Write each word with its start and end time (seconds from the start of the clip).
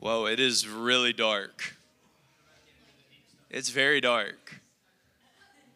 Whoa, 0.00 0.24
it 0.24 0.40
is 0.40 0.66
really 0.66 1.12
dark. 1.12 1.76
It's 3.50 3.68
very 3.68 4.00
dark. 4.00 4.62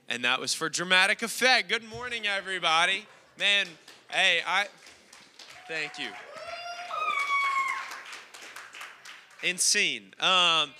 And 0.08 0.24
that 0.24 0.40
was 0.40 0.54
for 0.54 0.70
dramatic 0.70 1.20
effect. 1.20 1.68
Good 1.68 1.84
morning, 1.84 2.26
everybody. 2.26 3.04
Man, 3.38 3.66
hey, 4.08 4.40
I 4.46 4.68
thank 5.68 5.98
you. 5.98 6.08
Insane. 9.42 10.14
Um, 10.20 10.70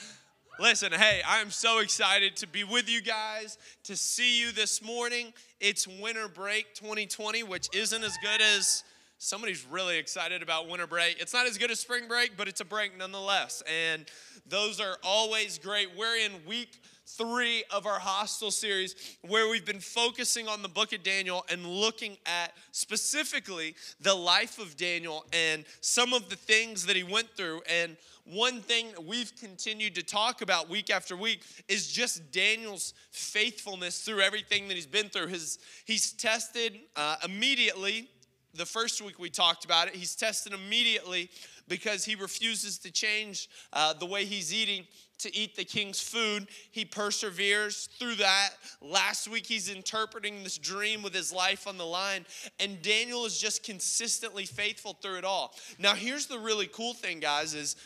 listen, 0.59 0.93
hey, 0.93 1.21
I'm 1.29 1.51
so 1.51 1.81
excited 1.81 2.37
to 2.37 2.47
be 2.47 2.65
with 2.65 2.89
you 2.89 3.03
guys, 3.03 3.59
to 3.83 3.95
see 3.95 4.41
you 4.41 4.53
this 4.53 4.83
morning. 4.83 5.35
It's 5.61 5.87
winter 5.87 6.29
break 6.29 6.75
2020, 6.77 7.43
which 7.43 7.69
isn't 7.75 8.03
as 8.03 8.17
good 8.23 8.41
as 8.41 8.85
somebody's 9.25 9.67
really 9.71 9.97
excited 9.97 10.43
about 10.43 10.69
winter 10.69 10.87
break. 10.87 11.17
It's 11.19 11.33
not 11.33 11.47
as 11.47 11.57
good 11.57 11.71
as 11.71 11.81
spring 11.81 12.07
break, 12.07 12.37
but 12.37 12.47
it's 12.47 12.61
a 12.61 12.65
break 12.65 12.97
nonetheless. 12.99 13.63
And 13.67 14.05
those 14.47 14.81
are 14.81 14.99
always 15.03 15.59
great. 15.59 15.89
We're 15.97 16.17
in 16.17 16.33
week 16.47 16.79
three 17.07 17.65
of 17.71 17.87
our 17.87 17.99
hostel 17.99 18.51
series 18.51 19.17
where 19.23 19.49
we've 19.49 19.65
been 19.65 19.81
focusing 19.81 20.47
on 20.47 20.61
the 20.61 20.69
book 20.69 20.93
of 20.93 21.03
Daniel 21.03 21.45
and 21.51 21.65
looking 21.67 22.19
at 22.27 22.53
specifically 22.73 23.75
the 24.01 24.15
life 24.15 24.59
of 24.59 24.77
Daniel 24.77 25.25
and 25.33 25.65
some 25.81 26.13
of 26.13 26.29
the 26.29 26.37
things 26.37 26.85
that 26.85 26.97
he 26.97 27.03
went 27.03 27.29
through. 27.35 27.63
And 27.71 27.97
one 28.25 28.61
thing 28.61 28.91
that 28.93 29.05
we've 29.05 29.35
continued 29.37 29.95
to 29.95 30.03
talk 30.03 30.43
about 30.43 30.69
week 30.69 30.91
after 30.91 31.17
week 31.17 31.43
is 31.67 31.89
just 31.89 32.31
Daniel's 32.31 32.93
faithfulness 33.11 34.01
through 34.01 34.21
everything 34.21 34.69
that 34.69 34.75
he's 34.75 34.87
been 34.87 35.09
through. 35.09 35.29
His, 35.29 35.59
he's 35.87 36.13
tested 36.13 36.79
uh, 36.97 37.17
immediately 37.25 38.09
the 38.57 38.67
first 38.67 39.03
week 39.03 39.19
we 39.19 39.31
talked 39.31 39.65
about 39.65 39.89
it. 39.89 39.95
He's 39.95 40.15
tested 40.15 40.53
immediately 40.53 41.31
because 41.69 42.05
he 42.05 42.15
refuses 42.15 42.79
to 42.79 42.91
change 42.91 43.49
uh, 43.73 43.95
the 43.95 44.07
way 44.07 44.25
he's 44.25 44.53
eating 44.53 44.87
to 45.19 45.35
eat 45.35 45.57
the 45.57 45.65
king's 45.65 46.01
food. 46.01 46.49
He 46.71 46.85
perseveres 46.85 47.89
through 47.99 48.17
that. 48.17 48.51
Last 48.81 49.29
week, 49.29 49.47
he's 49.47 49.69
interpreting 49.69 50.43
this 50.43 50.59
dream 50.59 51.03
with 51.03 51.15
his 51.15 51.33
life 51.33 51.67
on 51.67 51.79
the 51.79 51.87
line. 51.87 52.27
And 52.61 52.83
Daniel 52.83 53.25
is 53.25 53.39
just 53.39 53.63
consistently 53.63 54.45
faithful 54.45 54.95
through 55.01 55.19
it 55.19 55.25
all. 55.25 55.55
Now, 55.79 55.95
here's 55.95 56.27
the 56.27 56.39
really 56.39 56.67
cool 56.67 56.95
thing, 56.95 57.21
guys, 57.21 57.55
is 57.55 57.77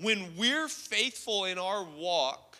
when 0.00 0.36
we're 0.36 0.68
faithful 0.68 1.46
in 1.46 1.58
our 1.58 1.84
walk, 1.84 2.58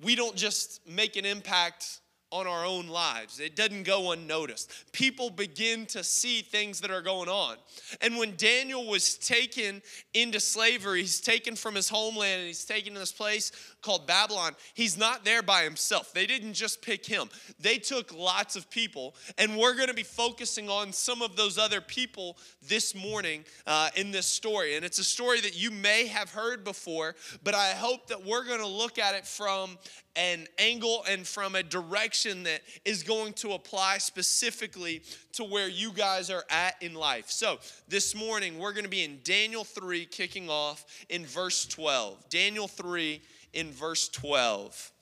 we 0.00 0.14
don't 0.14 0.36
just 0.36 0.86
make 0.88 1.16
an 1.16 1.24
impact 1.24 2.00
on 2.30 2.46
our 2.46 2.64
own 2.64 2.88
lives. 2.88 3.40
It 3.40 3.56
doesn't 3.56 3.84
go 3.84 4.12
unnoticed. 4.12 4.92
People 4.92 5.30
begin 5.30 5.86
to 5.86 6.04
see 6.04 6.42
things 6.42 6.80
that 6.80 6.90
are 6.90 7.00
going 7.00 7.28
on. 7.28 7.56
And 8.00 8.18
when 8.18 8.36
Daniel 8.36 8.86
was 8.86 9.16
taken 9.16 9.80
into 10.12 10.38
slavery, 10.40 11.00
he's 11.00 11.20
taken 11.20 11.56
from 11.56 11.74
his 11.74 11.88
homeland 11.88 12.40
and 12.40 12.46
he's 12.46 12.64
taken 12.64 12.92
to 12.94 12.98
this 12.98 13.12
place 13.12 13.50
called 13.82 14.06
Babylon. 14.06 14.54
He's 14.74 14.96
not 14.96 15.24
there 15.24 15.42
by 15.42 15.62
himself. 15.62 16.12
They 16.12 16.26
didn't 16.26 16.54
just 16.54 16.82
pick 16.82 17.06
him, 17.06 17.28
they 17.60 17.78
took 17.78 18.14
lots 18.14 18.56
of 18.56 18.70
people. 18.70 19.14
And 19.36 19.56
we're 19.56 19.74
going 19.74 19.88
to 19.88 19.94
be 19.94 20.02
focusing 20.02 20.68
on 20.68 20.92
some 20.92 21.22
of 21.22 21.36
those 21.36 21.58
other 21.58 21.80
people 21.80 22.36
this 22.66 22.94
morning 22.94 23.44
uh, 23.66 23.90
in 23.96 24.10
this 24.10 24.26
story. 24.26 24.76
And 24.76 24.84
it's 24.84 24.98
a 24.98 25.04
story 25.04 25.40
that 25.40 25.60
you 25.60 25.70
may 25.70 26.06
have 26.06 26.30
heard 26.30 26.64
before, 26.64 27.14
but 27.42 27.54
I 27.54 27.70
hope 27.70 28.08
that 28.08 28.24
we're 28.24 28.44
going 28.44 28.60
to 28.60 28.66
look 28.66 28.98
at 28.98 29.14
it 29.14 29.26
from 29.26 29.78
an 30.18 30.48
angle 30.58 31.04
and 31.08 31.26
from 31.26 31.54
a 31.54 31.62
direction 31.62 32.42
that 32.42 32.60
is 32.84 33.04
going 33.04 33.32
to 33.34 33.52
apply 33.52 33.98
specifically 33.98 35.02
to 35.32 35.44
where 35.44 35.68
you 35.68 35.92
guys 35.92 36.28
are 36.28 36.44
at 36.50 36.74
in 36.82 36.94
life. 36.94 37.30
So, 37.30 37.58
this 37.86 38.16
morning 38.16 38.58
we're 38.58 38.72
going 38.72 38.84
to 38.84 38.90
be 38.90 39.04
in 39.04 39.20
Daniel 39.22 39.62
3, 39.62 40.06
kicking 40.06 40.50
off 40.50 40.84
in 41.08 41.24
verse 41.24 41.66
12. 41.66 42.28
Daniel 42.28 42.66
3 42.66 43.22
in 43.58 43.72
verse 43.72 44.08
12. 44.08 44.92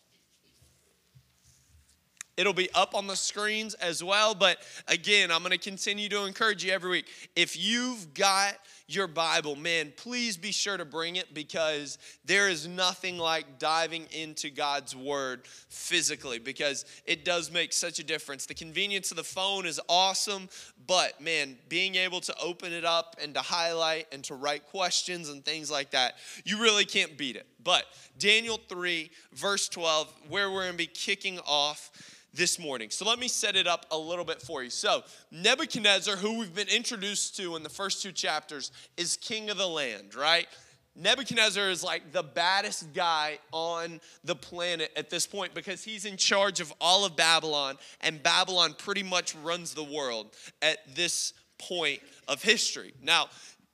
It'll 2.39 2.55
be 2.55 2.71
up 2.75 2.95
on 2.95 3.07
the 3.07 3.15
screens 3.15 3.75
as 3.75 4.03
well. 4.03 4.35
But 4.35 4.59
again, 4.89 5.31
I'm 5.31 5.41
going 5.41 5.53
to 5.53 5.59
continue 5.59 6.09
to 6.09 6.25
encourage 6.25 6.65
you 6.65 6.73
every 6.73 6.91
week. 6.91 7.07
If 7.35 7.57
you've 7.59 8.15
got 8.15 8.55
your 8.89 9.09
Bible, 9.09 9.57
man, 9.57 9.93
please 9.97 10.37
be 10.37 10.53
sure 10.53 10.77
to 10.77 10.85
bring 10.85 11.17
it 11.17 11.35
because 11.35 11.99
there 12.25 12.49
is 12.49 12.69
nothing 12.69 13.19
like 13.19 13.59
diving 13.59 14.07
into 14.13 14.49
God's 14.49 14.95
Word 14.95 15.43
physically 15.69 16.39
because 16.39 16.85
it 17.05 17.25
does 17.25 17.51
make 17.51 17.73
such 17.73 17.99
a 17.99 18.05
difference. 18.05 18.47
The 18.47 18.55
convenience 18.55 19.11
of 19.11 19.17
the 19.17 19.25
phone 19.25 19.67
is 19.67 19.81
awesome, 19.89 20.49
but 20.87 21.21
man, 21.21 21.57
being 21.69 21.97
able 21.97 22.21
to 22.21 22.35
open 22.41 22.73
it 22.73 22.85
up 22.85 23.17
and 23.21 23.35
to 23.35 23.41
highlight 23.41 24.07
and 24.13 24.23
to 24.25 24.35
write 24.35 24.67
questions 24.67 25.29
and 25.29 25.45
things 25.45 25.71
like 25.71 25.91
that, 25.91 26.15
you 26.45 26.61
really 26.61 26.85
can't 26.85 27.19
beat 27.19 27.35
it. 27.35 27.47
But 27.63 27.85
Daniel 28.19 28.61
3, 28.69 29.11
verse 29.33 29.69
12, 29.69 30.13
where 30.29 30.51
we're 30.51 30.63
going 30.63 30.73
to 30.73 30.79
be 30.79 30.87
kicking 30.87 31.41
off 31.41 31.91
this 32.37 32.59
morning. 32.59 32.91
So 32.91 33.07
let 33.07 33.19
me 33.19 33.29
set 33.29 33.57
it 33.57 33.67
up 33.67 33.87
a 33.91 33.99
little 33.99 34.25
bit 34.25 34.43
for 34.43 34.63
you. 34.63 34.71
So, 34.71 35.03
Nebuchadnezzar, 35.31 36.17
who 36.17 36.39
we've 36.39 36.55
been 36.55 36.69
introduced 36.69 37.37
to 37.37 37.57
in 37.57 37.63
the 37.63 37.69
first 37.69 38.03
two 38.03 38.13
chapters, 38.13 38.71
is 38.97 39.17
king 39.17 39.51
of 39.51 39.57
the 39.57 39.67
land, 39.67 40.15
right? 40.15 40.47
Nebuchadnezzar 40.95 41.69
is 41.69 41.85
like 41.85 42.13
the 42.13 42.23
baddest 42.23 42.95
guy 42.95 43.39
on 43.53 44.01
the 44.25 44.35
planet 44.35 44.91
at 44.97 45.11
this 45.11 45.27
point 45.27 45.55
because 45.55 45.85
he's 45.85 46.07
in 46.07 46.17
charge 46.17 46.61
of 46.61 46.73
all 46.81 47.05
of 47.05 47.17
Babylon, 47.17 47.77
and 48.01 48.23
Babylon 48.23 48.75
pretty 48.79 49.03
much 49.03 49.35
runs 49.37 49.75
the 49.75 49.85
world 49.85 50.35
at 50.63 50.79
this 50.95 51.35
point 51.59 52.01
of 52.29 52.43
history. 52.43 52.95
Now, 53.03 53.29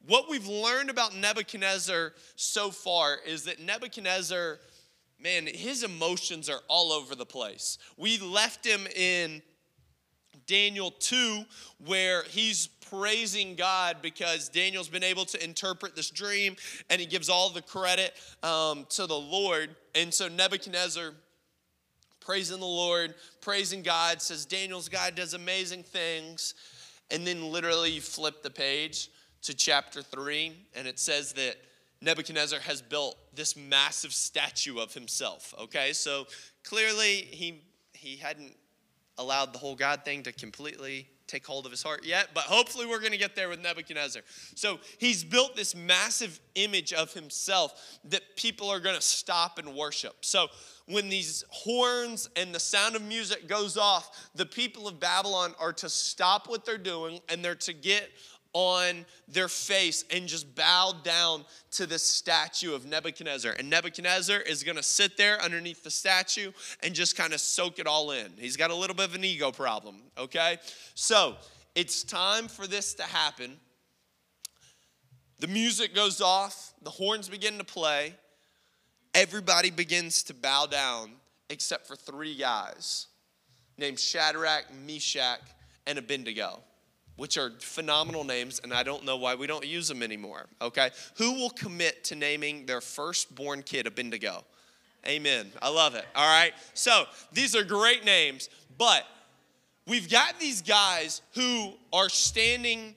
what 0.06 0.28
we've 0.28 0.48
learned 0.48 0.90
about 0.90 1.14
Nebuchadnezzar 1.14 2.12
so 2.34 2.70
far 2.70 3.18
is 3.24 3.44
that 3.44 3.60
Nebuchadnezzar 3.60 4.58
man, 5.22 5.46
his 5.46 5.82
emotions 5.82 6.48
are 6.48 6.60
all 6.68 6.92
over 6.92 7.14
the 7.14 7.26
place. 7.26 7.78
We 7.96 8.18
left 8.18 8.66
him 8.66 8.86
in 8.96 9.42
Daniel 10.46 10.90
2, 10.90 11.44
where 11.86 12.24
he's 12.24 12.66
praising 12.90 13.54
God 13.54 13.98
because 14.02 14.48
Daniel's 14.48 14.88
been 14.88 15.04
able 15.04 15.24
to 15.26 15.42
interpret 15.42 15.96
this 15.96 16.10
dream 16.10 16.56
and 16.90 17.00
he 17.00 17.06
gives 17.06 17.28
all 17.28 17.50
the 17.50 17.62
credit 17.62 18.12
um, 18.42 18.86
to 18.90 19.06
the 19.06 19.18
Lord. 19.18 19.74
And 19.94 20.12
so 20.12 20.28
Nebuchadnezzar, 20.28 21.12
praising 22.20 22.60
the 22.60 22.66
Lord, 22.66 23.14
praising 23.40 23.82
God, 23.82 24.20
says, 24.20 24.44
Daniel's 24.44 24.88
God 24.88 25.14
does 25.14 25.34
amazing 25.34 25.84
things. 25.84 26.54
And 27.10 27.26
then 27.26 27.50
literally 27.50 27.92
you 27.92 28.00
flip 28.00 28.42
the 28.42 28.50
page 28.50 29.10
to 29.42 29.54
chapter 29.54 30.02
3, 30.02 30.52
and 30.76 30.86
it 30.86 30.98
says 30.98 31.32
that 31.32 31.56
Nebuchadnezzar 32.02 32.60
has 32.60 32.82
built 32.82 33.16
this 33.34 33.56
massive 33.56 34.12
statue 34.12 34.78
of 34.78 34.92
himself. 34.92 35.54
Okay, 35.58 35.92
so 35.92 36.26
clearly 36.64 37.28
he 37.30 37.62
he 37.92 38.16
hadn't 38.16 38.56
allowed 39.18 39.52
the 39.52 39.58
whole 39.58 39.76
God 39.76 40.04
thing 40.04 40.24
to 40.24 40.32
completely 40.32 41.08
take 41.32 41.46
hold 41.46 41.64
of 41.64 41.70
his 41.70 41.82
heart 41.82 42.04
yet, 42.04 42.28
but 42.34 42.44
hopefully 42.44 42.84
we're 42.84 42.98
going 42.98 43.12
to 43.12 43.18
get 43.18 43.34
there 43.34 43.48
with 43.48 43.60
Nebuchadnezzar. 43.60 44.22
So 44.54 44.80
he's 44.98 45.24
built 45.24 45.56
this 45.56 45.74
massive 45.74 46.38
image 46.56 46.92
of 46.92 47.12
himself 47.14 47.98
that 48.04 48.36
people 48.36 48.68
are 48.68 48.80
going 48.80 48.96
to 48.96 49.02
stop 49.02 49.58
and 49.58 49.74
worship. 49.74 50.24
So 50.24 50.48
when 50.86 51.08
these 51.08 51.44
horns 51.48 52.28
and 52.36 52.54
the 52.54 52.60
sound 52.60 52.96
of 52.96 53.02
music 53.02 53.48
goes 53.48 53.78
off, 53.78 54.30
the 54.34 54.44
people 54.44 54.86
of 54.86 55.00
Babylon 55.00 55.54
are 55.58 55.72
to 55.74 55.88
stop 55.88 56.48
what 56.48 56.66
they're 56.66 56.76
doing 56.76 57.20
and 57.28 57.42
they're 57.42 57.54
to 57.54 57.72
get 57.72 58.10
on 58.52 59.06
their 59.28 59.48
face 59.48 60.04
and 60.10 60.26
just 60.26 60.54
bow 60.54 60.92
down 61.02 61.44
to 61.72 61.86
this 61.86 62.02
statue 62.02 62.74
of 62.74 62.84
Nebuchadnezzar. 62.84 63.52
And 63.58 63.70
Nebuchadnezzar 63.70 64.40
is 64.40 64.62
going 64.62 64.76
to 64.76 64.82
sit 64.82 65.16
there 65.16 65.40
underneath 65.40 65.82
the 65.82 65.90
statue 65.90 66.52
and 66.82 66.94
just 66.94 67.16
kind 67.16 67.32
of 67.32 67.40
soak 67.40 67.78
it 67.78 67.86
all 67.86 68.10
in. 68.10 68.32
He's 68.38 68.56
got 68.56 68.70
a 68.70 68.74
little 68.74 68.94
bit 68.94 69.08
of 69.08 69.14
an 69.14 69.24
ego 69.24 69.50
problem, 69.52 69.96
okay? 70.18 70.58
So 70.94 71.36
it's 71.74 72.02
time 72.02 72.48
for 72.48 72.66
this 72.66 72.94
to 72.94 73.04
happen. 73.04 73.56
The 75.40 75.48
music 75.48 75.94
goes 75.94 76.20
off, 76.20 76.74
the 76.82 76.90
horns 76.90 77.28
begin 77.28 77.58
to 77.58 77.64
play, 77.64 78.14
everybody 79.14 79.70
begins 79.70 80.22
to 80.24 80.34
bow 80.34 80.66
down 80.66 81.12
except 81.50 81.86
for 81.86 81.96
three 81.96 82.36
guys 82.36 83.08
named 83.76 83.98
Shadrach, 83.98 84.66
Meshach, 84.86 85.40
and 85.86 85.98
Abednego 85.98 86.60
which 87.22 87.38
are 87.38 87.52
phenomenal 87.60 88.24
names, 88.24 88.60
and 88.64 88.74
I 88.74 88.82
don't 88.82 89.04
know 89.04 89.16
why 89.16 89.36
we 89.36 89.46
don't 89.46 89.64
use 89.64 89.86
them 89.86 90.02
anymore. 90.02 90.46
Okay? 90.60 90.90
Who 91.18 91.34
will 91.34 91.50
commit 91.50 92.02
to 92.06 92.16
naming 92.16 92.66
their 92.66 92.80
firstborn 92.80 93.62
kid 93.62 93.86
Abednego? 93.86 94.42
Amen. 95.06 95.52
I 95.62 95.68
love 95.68 95.94
it. 95.94 96.04
All 96.16 96.26
right? 96.26 96.52
So 96.74 97.04
these 97.32 97.54
are 97.54 97.62
great 97.62 98.04
names, 98.04 98.50
but 98.76 99.04
we've 99.86 100.10
got 100.10 100.40
these 100.40 100.62
guys 100.62 101.22
who 101.36 101.74
are 101.92 102.08
standing 102.08 102.96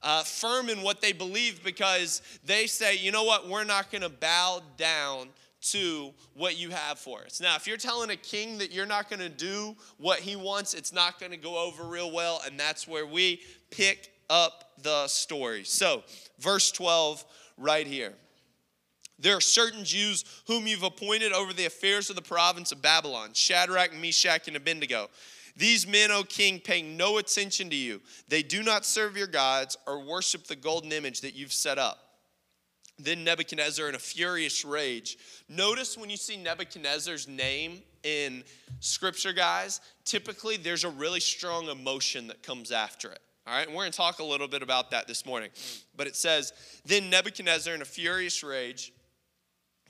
uh, 0.00 0.22
firm 0.22 0.68
in 0.68 0.82
what 0.82 1.00
they 1.00 1.12
believe 1.12 1.64
because 1.64 2.22
they 2.44 2.68
say, 2.68 2.96
you 2.96 3.10
know 3.10 3.24
what, 3.24 3.48
we're 3.48 3.64
not 3.64 3.90
going 3.90 4.02
to 4.02 4.08
bow 4.08 4.62
down 4.76 5.30
to 5.60 6.12
what 6.34 6.56
you 6.56 6.70
have 6.70 6.98
for 6.98 7.22
us. 7.22 7.40
Now, 7.40 7.56
if 7.56 7.66
you're 7.66 7.76
telling 7.76 8.10
a 8.10 8.16
king 8.16 8.58
that 8.58 8.70
you're 8.70 8.86
not 8.86 9.10
going 9.10 9.20
to 9.20 9.28
do 9.28 9.74
what 9.98 10.20
he 10.20 10.36
wants, 10.36 10.74
it's 10.74 10.92
not 10.92 11.18
going 11.18 11.32
to 11.32 11.38
go 11.38 11.58
over 11.58 11.84
real 11.84 12.12
well, 12.12 12.40
and 12.46 12.58
that's 12.58 12.86
where 12.86 13.06
we 13.06 13.40
pick 13.70 14.12
up 14.28 14.72
the 14.82 15.06
story. 15.08 15.64
So, 15.64 16.02
verse 16.38 16.70
12 16.72 17.24
right 17.56 17.86
here. 17.86 18.12
There 19.18 19.36
are 19.36 19.40
certain 19.40 19.84
Jews 19.84 20.24
whom 20.46 20.66
you've 20.66 20.82
appointed 20.82 21.32
over 21.32 21.52
the 21.52 21.66
affairs 21.66 22.10
of 22.10 22.16
the 22.16 22.22
province 22.22 22.72
of 22.72 22.82
Babylon 22.82 23.30
Shadrach, 23.32 23.94
Meshach, 23.94 24.46
and 24.46 24.56
Abednego. 24.56 25.08
These 25.56 25.86
men, 25.86 26.10
O 26.10 26.22
king, 26.22 26.60
pay 26.60 26.82
no 26.82 27.16
attention 27.16 27.70
to 27.70 27.76
you. 27.76 28.02
They 28.28 28.42
do 28.42 28.62
not 28.62 28.84
serve 28.84 29.16
your 29.16 29.26
gods 29.26 29.76
or 29.86 30.04
worship 30.04 30.44
the 30.44 30.56
golden 30.56 30.92
image 30.92 31.22
that 31.22 31.34
you've 31.34 31.52
set 31.52 31.78
up. 31.78 31.98
Then 32.98 33.24
Nebuchadnezzar, 33.24 33.88
in 33.88 33.94
a 33.94 33.98
furious 33.98 34.64
rage, 34.64 35.16
notice 35.48 35.96
when 35.96 36.10
you 36.10 36.16
see 36.16 36.36
Nebuchadnezzar's 36.36 37.26
name 37.26 37.82
in 38.02 38.44
scripture, 38.80 39.32
guys, 39.32 39.80
typically 40.04 40.56
there's 40.56 40.84
a 40.84 40.90
really 40.90 41.20
strong 41.20 41.68
emotion 41.68 42.26
that 42.28 42.42
comes 42.42 42.70
after 42.70 43.10
it. 43.10 43.20
All 43.46 43.54
right, 43.54 43.66
and 43.66 43.76
we're 43.76 43.84
gonna 43.84 43.92
talk 43.92 44.18
a 44.18 44.24
little 44.24 44.48
bit 44.48 44.62
about 44.62 44.90
that 44.90 45.06
this 45.06 45.24
morning. 45.24 45.50
But 45.96 46.08
it 46.08 46.16
says, 46.16 46.52
Then 46.84 47.10
Nebuchadnezzar, 47.10 47.74
in 47.74 47.82
a 47.82 47.84
furious 47.84 48.42
rage, 48.42 48.92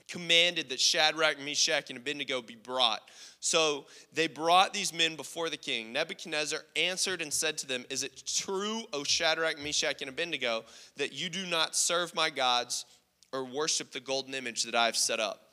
commanded 0.07 0.69
that 0.69 0.79
Shadrach, 0.79 1.39
Meshach, 1.39 1.89
and 1.89 1.97
Abednego 1.97 2.41
be 2.41 2.55
brought. 2.55 3.01
So 3.39 3.85
they 4.13 4.27
brought 4.27 4.73
these 4.73 4.93
men 4.93 5.15
before 5.15 5.49
the 5.49 5.57
king. 5.57 5.91
Nebuchadnezzar 5.91 6.59
answered 6.75 7.21
and 7.21 7.33
said 7.33 7.57
to 7.59 7.67
them, 7.67 7.85
Is 7.89 8.03
it 8.03 8.23
true, 8.25 8.83
O 8.93 9.03
Shadrach, 9.03 9.59
Meshach, 9.59 10.01
and 10.01 10.09
Abednego, 10.09 10.63
that 10.95 11.13
you 11.13 11.29
do 11.29 11.45
not 11.45 11.75
serve 11.75 12.13
my 12.15 12.29
gods 12.29 12.85
or 13.33 13.43
worship 13.43 13.91
the 13.91 13.99
golden 13.99 14.33
image 14.33 14.63
that 14.63 14.75
I 14.75 14.85
have 14.85 14.97
set 14.97 15.19
up? 15.19 15.46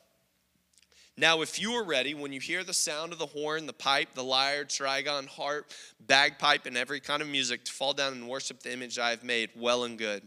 Now, 1.16 1.43
if 1.43 1.61
you 1.61 1.72
are 1.72 1.84
ready, 1.84 2.12
when 2.12 2.32
you 2.32 2.40
hear 2.40 2.64
the 2.64 2.75
sound 2.75 3.12
of 3.12 3.20
the 3.20 3.26
horn, 3.26 3.66
the 3.66 3.72
pipe, 3.72 4.08
the 4.14 4.25
lyre, 4.25 4.64
trigon, 4.64 5.28
harp, 5.28 5.70
bagpipe, 6.00 6.66
and 6.66 6.76
every 6.76 6.99
kind 6.99 7.22
of 7.22 7.28
music, 7.28 7.64
to 7.64 7.72
fall 7.72 7.93
down 7.93 8.14
and 8.14 8.28
worship 8.28 8.61
the 8.61 8.72
image 8.72 8.99
I 8.99 9.11
have 9.11 9.22
made, 9.22 9.50
well 9.55 9.84
and 9.84 9.96
good. 9.96 10.22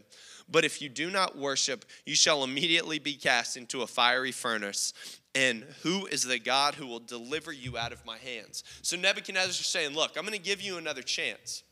But 0.50 0.64
if 0.64 0.80
you 0.80 0.88
do 0.88 1.10
not 1.10 1.36
worship, 1.36 1.84
you 2.06 2.14
shall 2.14 2.42
immediately 2.42 2.98
be 2.98 3.14
cast 3.14 3.56
into 3.58 3.82
a 3.82 3.86
fiery 3.86 4.32
furnace. 4.32 4.94
And 5.34 5.64
who 5.82 6.06
is 6.06 6.22
the 6.22 6.38
God 6.38 6.74
who 6.74 6.86
will 6.86 7.00
deliver 7.00 7.52
you 7.52 7.76
out 7.76 7.92
of 7.92 8.04
my 8.06 8.16
hands? 8.16 8.64
So 8.80 8.96
Nebuchadnezzar 8.96 9.50
is 9.50 9.56
saying, 9.58 9.94
Look, 9.94 10.16
I'm 10.16 10.22
going 10.22 10.32
to 10.32 10.38
give 10.38 10.62
you 10.62 10.78
another 10.78 11.02
chance. 11.02 11.64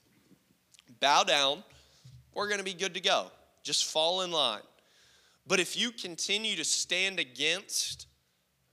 Bow 1.01 1.25
down. 1.25 1.65
We're 2.35 2.49
going 2.49 2.59
to 2.59 2.65
be 2.65 2.75
good 2.75 2.93
to 2.95 3.01
go. 3.01 3.31
Just 3.63 3.87
fall 3.87 4.21
in 4.21 4.31
line. 4.31 4.61
But 5.47 5.59
if 5.59 5.75
you 5.75 5.91
continue 5.91 6.55
to 6.57 6.65
stand 6.65 7.19
against 7.19 8.07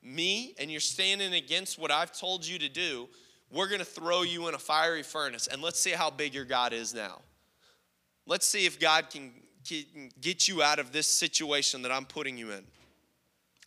me 0.03 0.55
and 0.59 0.71
you're 0.71 0.79
standing 0.79 1.33
against 1.33 1.79
what 1.79 1.91
I've 1.91 2.11
told 2.17 2.45
you 2.45 2.59
to 2.59 2.69
do, 2.69 3.07
we're 3.51 3.67
going 3.67 3.79
to 3.79 3.85
throw 3.85 4.23
you 4.23 4.47
in 4.47 4.55
a 4.55 4.59
fiery 4.59 5.03
furnace. 5.03 5.47
And 5.47 5.61
let's 5.61 5.79
see 5.79 5.91
how 5.91 6.09
big 6.09 6.33
your 6.33 6.45
God 6.45 6.73
is 6.73 6.94
now. 6.94 7.21
Let's 8.25 8.47
see 8.47 8.65
if 8.65 8.79
God 8.79 9.09
can 9.09 9.31
get 10.21 10.47
you 10.47 10.61
out 10.61 10.79
of 10.79 10.91
this 10.91 11.07
situation 11.07 11.81
that 11.83 11.91
I'm 11.91 12.05
putting 12.05 12.38
you 12.38 12.51
in? 12.51 12.63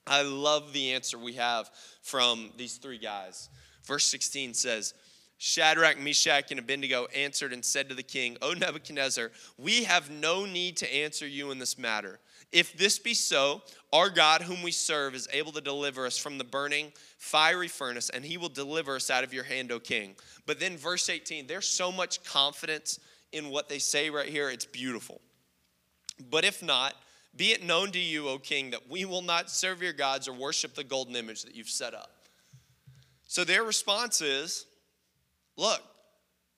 I 0.06 0.22
love 0.22 0.72
the 0.72 0.92
answer 0.92 1.18
we 1.18 1.34
have 1.34 1.70
from 2.02 2.50
these 2.56 2.76
three 2.76 2.98
guys. 2.98 3.48
Verse 3.84 4.06
16 4.06 4.54
says, 4.54 4.94
Shadrach, 5.38 5.98
Meshach, 5.98 6.50
and 6.50 6.60
Abednego 6.60 7.06
answered 7.14 7.52
and 7.52 7.64
said 7.64 7.88
to 7.88 7.94
the 7.94 8.02
king, 8.02 8.36
O 8.40 8.52
Nebuchadnezzar, 8.52 9.30
we 9.58 9.84
have 9.84 10.10
no 10.10 10.46
need 10.46 10.76
to 10.78 10.94
answer 10.94 11.26
you 11.26 11.50
in 11.50 11.58
this 11.58 11.76
matter. 11.76 12.18
If 12.52 12.76
this 12.76 12.98
be 12.98 13.14
so, 13.14 13.62
our 13.92 14.08
God, 14.08 14.42
whom 14.42 14.62
we 14.62 14.70
serve, 14.70 15.14
is 15.14 15.28
able 15.32 15.52
to 15.52 15.60
deliver 15.60 16.06
us 16.06 16.16
from 16.16 16.38
the 16.38 16.44
burning, 16.44 16.92
fiery 17.18 17.68
furnace, 17.68 18.08
and 18.10 18.24
he 18.24 18.36
will 18.36 18.48
deliver 18.48 18.96
us 18.96 19.10
out 19.10 19.24
of 19.24 19.34
your 19.34 19.44
hand, 19.44 19.72
O 19.72 19.80
king. 19.80 20.14
But 20.46 20.60
then, 20.60 20.76
verse 20.76 21.08
18, 21.08 21.46
there's 21.46 21.68
so 21.68 21.90
much 21.90 22.22
confidence 22.24 23.00
in 23.32 23.50
what 23.50 23.68
they 23.68 23.78
say 23.78 24.10
right 24.10 24.28
here, 24.28 24.50
it's 24.50 24.64
beautiful. 24.64 25.20
But 26.30 26.44
if 26.44 26.62
not, 26.62 26.94
be 27.36 27.52
it 27.52 27.62
known 27.62 27.90
to 27.92 27.98
you, 27.98 28.28
O 28.28 28.38
king, 28.38 28.70
that 28.70 28.88
we 28.88 29.04
will 29.04 29.22
not 29.22 29.50
serve 29.50 29.82
your 29.82 29.92
gods 29.92 30.26
or 30.28 30.32
worship 30.32 30.74
the 30.74 30.84
golden 30.84 31.16
image 31.16 31.42
that 31.42 31.54
you've 31.54 31.68
set 31.68 31.94
up. 31.94 32.10
So 33.26 33.44
their 33.44 33.64
response 33.64 34.20
is 34.22 34.66
look, 35.56 35.82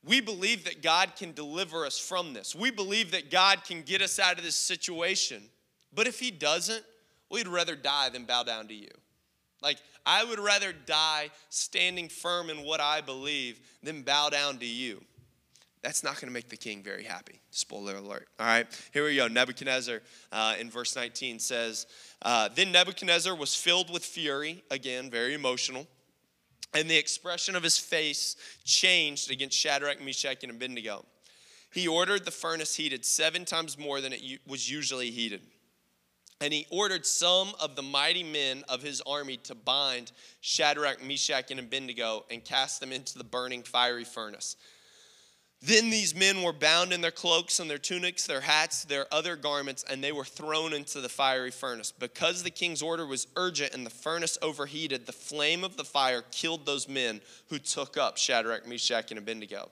we 0.05 0.20
believe 0.20 0.64
that 0.64 0.82
God 0.82 1.17
can 1.17 1.32
deliver 1.32 1.85
us 1.85 1.99
from 1.99 2.32
this. 2.32 2.55
We 2.55 2.70
believe 2.70 3.11
that 3.12 3.31
God 3.31 3.64
can 3.64 3.82
get 3.82 4.02
us 4.02 4.19
out 4.19 4.38
of 4.38 4.44
this 4.44 4.56
situation. 4.56 5.43
But 5.94 6.06
if 6.06 6.19
He 6.19 6.31
doesn't, 6.31 6.85
we'd 7.31 7.49
rather 7.49 7.76
die 7.76 8.08
than 8.08 8.25
bow 8.25 8.43
down 8.43 8.69
to 8.69 8.75
you. 8.75 8.90
Like, 9.62 9.79
I 10.06 10.25
would 10.25 10.38
rather 10.38 10.73
die 10.73 11.31
standing 11.50 12.08
firm 12.08 12.49
in 12.49 12.64
what 12.64 12.81
I 12.81 13.00
believe 13.00 13.61
than 13.82 14.02
bow 14.02 14.31
down 14.31 14.58
to 14.58 14.67
you 14.67 15.02
that's 15.82 16.02
not 16.02 16.14
going 16.14 16.26
to 16.26 16.32
make 16.32 16.49
the 16.49 16.56
king 16.56 16.82
very 16.82 17.05
happy. 17.05 17.40
Spoiler 17.50 17.96
alert. 17.96 18.29
All 18.38 18.46
right, 18.46 18.67
here 18.93 19.05
we 19.05 19.17
go. 19.17 19.29
Nebuchadnezzar 19.29 20.00
uh, 20.32 20.55
in 20.58 20.70
verse 20.70 20.96
19 20.96 21.38
says, 21.38 21.87
uh, 22.23 22.49
Then 22.55 22.73
Nebuchadnezzar 22.73 23.35
was 23.35 23.55
filled 23.55 23.93
with 23.93 24.05
fury, 24.05 24.62
again, 24.70 25.11
very 25.11 25.35
emotional, 25.35 25.87
and 26.75 26.90
the 26.90 26.96
expression 26.96 27.56
of 27.56 27.62
his 27.62 27.79
face 27.79 28.37
changed 28.64 29.31
against 29.31 29.56
Shadrach, 29.56 30.02
Meshach, 30.05 30.43
and 30.43 30.52
Abednego. 30.52 31.05
He 31.73 31.87
ordered 31.87 32.25
the 32.25 32.31
furnace 32.31 32.75
heated 32.75 33.05
seven 33.05 33.44
times 33.44 33.79
more 33.79 34.00
than 34.00 34.12
it 34.12 34.40
was 34.46 34.70
usually 34.70 35.11
heated. 35.11 35.43
And 36.40 36.52
he 36.52 36.67
ordered 36.70 37.05
some 37.05 37.52
of 37.58 37.75
the 37.75 37.82
mighty 37.82 38.23
men 38.23 38.64
of 38.69 38.81
his 38.81 39.00
army 39.06 39.38
to 39.38 39.55
bind 39.55 40.12
Shadrach, 40.40 41.02
Meshach, 41.02 41.50
and 41.50 41.58
Abednego 41.58 42.25
and 42.31 42.44
cast 42.44 42.81
them 42.81 42.93
into 42.93 43.19
the 43.19 43.25
burning 43.25 43.64
fiery 43.64 44.05
furnace. 44.05 44.56
Then 45.61 45.90
these 45.90 46.14
men 46.14 46.43
were 46.43 46.52
bound 46.52 46.93
in 46.93 47.00
their 47.00 47.11
cloaks 47.11 47.58
and 47.58 47.69
their 47.69 47.79
tunics, 47.79 48.26
their 48.26 48.40
hats, 48.40 48.85
their 48.85 49.12
other 49.12 49.35
garments, 49.35 49.85
and 49.90 50.02
they 50.02 50.12
were 50.12 50.25
thrown 50.25 50.73
into 50.73 51.00
the 51.00 51.08
fiery 51.08 51.50
furnace. 51.50 51.90
Because 51.90 52.44
the 52.44 52.50
king's 52.50 52.81
order 52.81 53.05
was 53.05 53.26
urgent 53.35 53.75
and 53.75 53.85
the 53.85 53.90
furnace 53.90 54.38
overheated, 54.40 55.06
the 55.06 55.12
flame 55.12 55.64
of 55.64 55.76
the 55.76 55.85
fire 55.85 56.23
killed 56.31 56.64
those 56.64 56.88
men 56.88 57.20
who 57.49 57.58
took 57.58 57.96
up 57.96 58.17
Shadrach, 58.17 58.69
Meshach, 58.69 59.11
and 59.11 59.19
Abednego. 59.19 59.70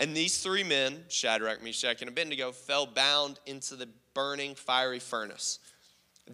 And 0.00 0.16
these 0.16 0.38
three 0.38 0.64
men, 0.64 1.04
Shadrach, 1.08 1.62
Meshach, 1.62 2.00
and 2.00 2.08
Abednego, 2.08 2.50
fell 2.50 2.86
bound 2.86 3.38
into 3.46 3.76
the 3.76 3.88
burning 4.14 4.56
fiery 4.56 4.98
furnace. 4.98 5.60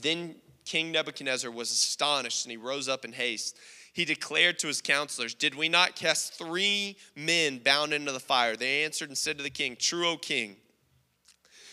Then 0.00 0.36
King 0.64 0.92
Nebuchadnezzar 0.92 1.50
was 1.50 1.70
astonished 1.70 2.44
and 2.44 2.50
he 2.50 2.56
rose 2.56 2.88
up 2.88 3.04
in 3.04 3.12
haste 3.12 3.56
he 3.96 4.04
declared 4.04 4.58
to 4.58 4.66
his 4.66 4.82
counselors, 4.82 5.32
Did 5.32 5.54
we 5.54 5.70
not 5.70 5.96
cast 5.96 6.34
three 6.34 6.98
men 7.14 7.56
bound 7.56 7.94
into 7.94 8.12
the 8.12 8.20
fire? 8.20 8.54
They 8.54 8.84
answered 8.84 9.08
and 9.08 9.16
said 9.16 9.38
to 9.38 9.42
the 9.42 9.48
king, 9.48 9.74
True, 9.74 10.06
O 10.10 10.16
king. 10.18 10.56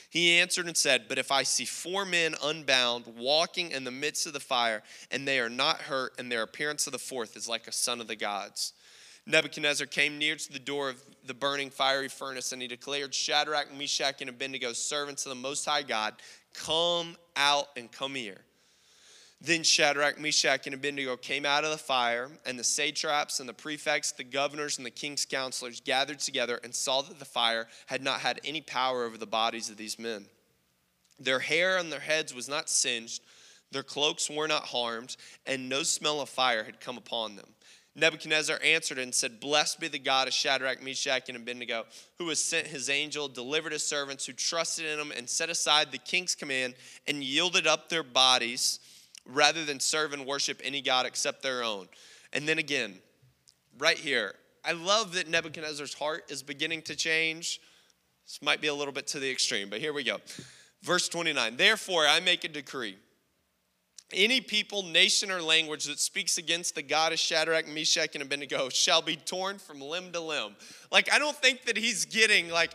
He 0.09 0.39
answered 0.39 0.67
and 0.67 0.77
said, 0.77 1.09
But 1.09 1.17
if 1.17 1.33
I 1.33 1.43
see 1.43 1.65
four 1.65 2.05
men 2.05 2.35
unbound 2.41 3.07
walking 3.17 3.71
in 3.71 3.83
the 3.83 3.91
midst 3.91 4.25
of 4.25 4.31
the 4.31 4.39
fire, 4.39 4.83
and 5.11 5.27
they 5.27 5.37
are 5.41 5.49
not 5.49 5.81
hurt, 5.81 6.13
and 6.17 6.31
their 6.31 6.43
appearance 6.43 6.87
of 6.87 6.93
the 6.93 6.97
fourth 6.97 7.35
is 7.35 7.49
like 7.49 7.67
a 7.67 7.73
son 7.73 7.99
of 7.99 8.07
the 8.07 8.15
gods. 8.15 8.71
Nebuchadnezzar 9.25 9.87
came 9.87 10.17
near 10.17 10.35
to 10.35 10.51
the 10.51 10.59
door 10.59 10.89
of 10.89 11.01
the 11.25 11.33
burning 11.33 11.69
fiery 11.69 12.09
furnace, 12.09 12.51
and 12.51 12.61
he 12.61 12.67
declared, 12.67 13.13
Shadrach, 13.13 13.73
Meshach, 13.73 14.19
and 14.19 14.29
Abednego, 14.29 14.73
servants 14.73 15.25
of 15.25 15.29
the 15.29 15.35
Most 15.35 15.65
High 15.65 15.83
God, 15.83 16.15
come 16.53 17.15
out 17.35 17.67
and 17.77 17.91
come 17.91 18.15
here. 18.15 18.41
Then 19.39 19.63
Shadrach, 19.63 20.19
Meshach, 20.19 20.67
and 20.67 20.73
Abednego 20.73 21.17
came 21.17 21.45
out 21.45 21.63
of 21.63 21.71
the 21.71 21.77
fire, 21.77 22.29
and 22.45 22.57
the 22.57 22.63
satraps 22.63 23.39
and 23.39 23.47
the 23.47 23.53
prefects, 23.53 24.11
the 24.11 24.23
governors, 24.23 24.77
and 24.77 24.85
the 24.85 24.91
king's 24.91 25.25
counselors 25.25 25.81
gathered 25.81 26.19
together 26.19 26.59
and 26.63 26.73
saw 26.73 27.01
that 27.01 27.19
the 27.19 27.25
fire 27.25 27.67
had 27.87 28.01
not 28.01 28.21
had 28.21 28.39
any 28.43 28.61
power 28.61 29.05
over 29.05 29.17
the 29.17 29.25
bodies 29.25 29.69
of 29.69 29.77
these 29.77 29.99
men. 29.99 30.25
Their 31.19 31.39
hair 31.39 31.77
on 31.77 31.89
their 31.89 31.99
heads 31.99 32.33
was 32.33 32.49
not 32.49 32.69
singed, 32.69 33.21
their 33.71 33.83
cloaks 33.83 34.29
were 34.29 34.47
not 34.47 34.65
harmed, 34.65 35.17
and 35.45 35.67
no 35.67 35.83
smell 35.83 36.21
of 36.21 36.29
fire 36.29 36.63
had 36.63 36.79
come 36.79 36.97
upon 36.97 37.35
them. 37.35 37.47
Nebuchadnezzar 37.95 38.59
answered 38.63 38.97
and 38.97 39.13
said, 39.13 39.39
Blessed 39.39 39.79
be 39.79 39.87
the 39.87 39.99
God 39.99 40.27
of 40.27 40.33
Shadrach, 40.33 40.81
Meshach, 40.81 41.29
and 41.29 41.37
Abednego, 41.37 41.85
who 42.17 42.27
has 42.29 42.43
sent 42.43 42.67
his 42.67 42.89
angel, 42.89 43.27
delivered 43.27 43.71
his 43.71 43.83
servants 43.83 44.25
who 44.25 44.33
trusted 44.33 44.85
in 44.85 44.99
him, 44.99 45.11
and 45.15 45.29
set 45.29 45.49
aside 45.49 45.91
the 45.91 45.99
king's 45.99 46.33
command, 46.33 46.73
and 47.07 47.23
yielded 47.23 47.67
up 47.67 47.89
their 47.89 48.03
bodies 48.03 48.79
rather 49.25 49.63
than 49.63 49.79
serve 49.79 50.11
and 50.13 50.25
worship 50.25 50.59
any 50.63 50.81
God 50.81 51.05
except 51.05 51.43
their 51.43 51.63
own. 51.63 51.87
And 52.33 52.47
then 52.47 52.57
again, 52.57 52.95
right 53.77 53.97
here, 53.97 54.33
I 54.65 54.71
love 54.71 55.13
that 55.13 55.27
Nebuchadnezzar's 55.27 55.93
heart 55.93 56.25
is 56.29 56.41
beginning 56.41 56.81
to 56.83 56.95
change. 56.95 57.61
This 58.25 58.41
might 58.41 58.61
be 58.61 58.67
a 58.67 58.73
little 58.73 58.93
bit 58.93 59.07
to 59.07 59.19
the 59.19 59.29
extreme, 59.29 59.69
but 59.69 59.79
here 59.79 59.93
we 59.93 60.03
go. 60.03 60.17
Verse 60.81 61.07
29 61.09 61.57
Therefore, 61.57 62.07
I 62.07 62.19
make 62.21 62.43
a 62.43 62.47
decree. 62.47 62.97
Any 64.13 64.41
people, 64.41 64.83
nation, 64.83 65.31
or 65.31 65.41
language 65.41 65.85
that 65.85 65.99
speaks 65.99 66.37
against 66.37 66.75
the 66.75 66.81
God 66.81 67.13
of 67.13 67.19
Shadrach, 67.19 67.67
Meshach, 67.67 68.15
and 68.15 68.23
Abednego 68.23 68.69
shall 68.69 69.01
be 69.01 69.15
torn 69.15 69.57
from 69.57 69.81
limb 69.81 70.11
to 70.11 70.19
limb. 70.19 70.55
Like, 70.91 71.11
I 71.11 71.19
don't 71.19 71.35
think 71.35 71.65
that 71.65 71.77
he's 71.77 72.05
getting, 72.05 72.49
like, 72.49 72.71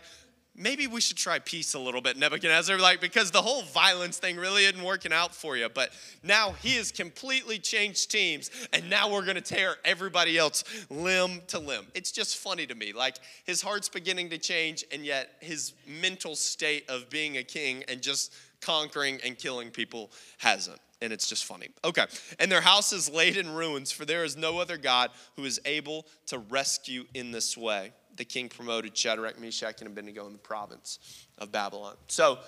maybe 0.59 0.87
we 0.87 0.99
should 0.99 1.17
try 1.17 1.39
peace 1.39 1.73
a 1.73 1.79
little 1.79 2.01
bit, 2.01 2.17
Nebuchadnezzar, 2.17 2.77
like 2.77 2.99
because 2.99 3.31
the 3.31 3.41
whole 3.41 3.63
violence 3.63 4.17
thing 4.17 4.35
really 4.35 4.65
isn't 4.65 4.83
working 4.83 5.13
out 5.13 5.33
for 5.33 5.55
you. 5.55 5.69
But 5.69 5.91
now 6.21 6.51
he 6.51 6.75
has 6.75 6.91
completely 6.91 7.57
changed 7.57 8.11
teams, 8.11 8.51
and 8.73 8.89
now 8.89 9.09
we're 9.09 9.25
gonna 9.25 9.41
tear 9.41 9.77
everybody 9.85 10.37
else 10.37 10.63
limb 10.89 11.41
to 11.47 11.59
limb. 11.59 11.87
It's 11.95 12.11
just 12.11 12.37
funny 12.37 12.67
to 12.67 12.75
me. 12.75 12.91
Like 12.91 13.15
his 13.45 13.61
heart's 13.61 13.89
beginning 13.89 14.29
to 14.31 14.37
change, 14.37 14.83
and 14.91 15.05
yet 15.05 15.31
his 15.39 15.73
mental 15.87 16.35
state 16.35 16.89
of 16.89 17.09
being 17.09 17.37
a 17.37 17.43
king 17.43 17.83
and 17.87 18.01
just 18.01 18.33
conquering 18.61 19.19
and 19.25 19.37
killing 19.37 19.71
people 19.71 20.11
hasn't. 20.37 20.79
And 21.01 21.13
it's 21.13 21.27
just 21.27 21.45
funny. 21.45 21.69
Okay. 21.85 22.05
And 22.39 22.51
their 22.51 22.61
house 22.61 22.91
is 22.91 23.09
laid 23.09 23.37
in 23.37 23.53
ruins, 23.53 23.91
for 23.91 24.03
there 24.03 24.25
is 24.25 24.35
no 24.35 24.59
other 24.59 24.77
God 24.77 25.11
who 25.37 25.45
is 25.45 25.59
able 25.65 26.05
to 26.27 26.39
rescue 26.39 27.05
in 27.13 27.31
this 27.31 27.55
way. 27.55 27.93
The 28.17 28.25
king 28.25 28.49
promoted 28.49 28.97
Shadrach, 28.97 29.39
Meshach, 29.39 29.79
and 29.79 29.89
Abednego 29.89 30.25
in 30.27 30.33
the 30.33 30.39
province 30.39 30.99
of 31.37 31.53
Babylon. 31.53 31.95
So 32.07 32.39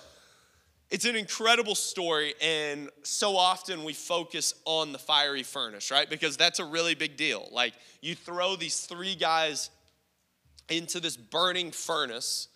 it's 0.90 1.06
an 1.06 1.16
incredible 1.16 1.74
story, 1.74 2.34
and 2.42 2.90
so 3.02 3.34
often 3.38 3.82
we 3.82 3.94
focus 3.94 4.52
on 4.66 4.92
the 4.92 4.98
fiery 4.98 5.42
furnace, 5.42 5.90
right? 5.90 6.10
Because 6.10 6.36
that's 6.36 6.58
a 6.58 6.66
really 6.66 6.94
big 6.94 7.16
deal. 7.16 7.48
Like, 7.50 7.72
you 8.02 8.14
throw 8.14 8.56
these 8.56 8.80
three 8.80 9.14
guys 9.14 9.70
into 10.68 11.00
this 11.00 11.16
burning 11.16 11.70
furnace, 11.70 12.48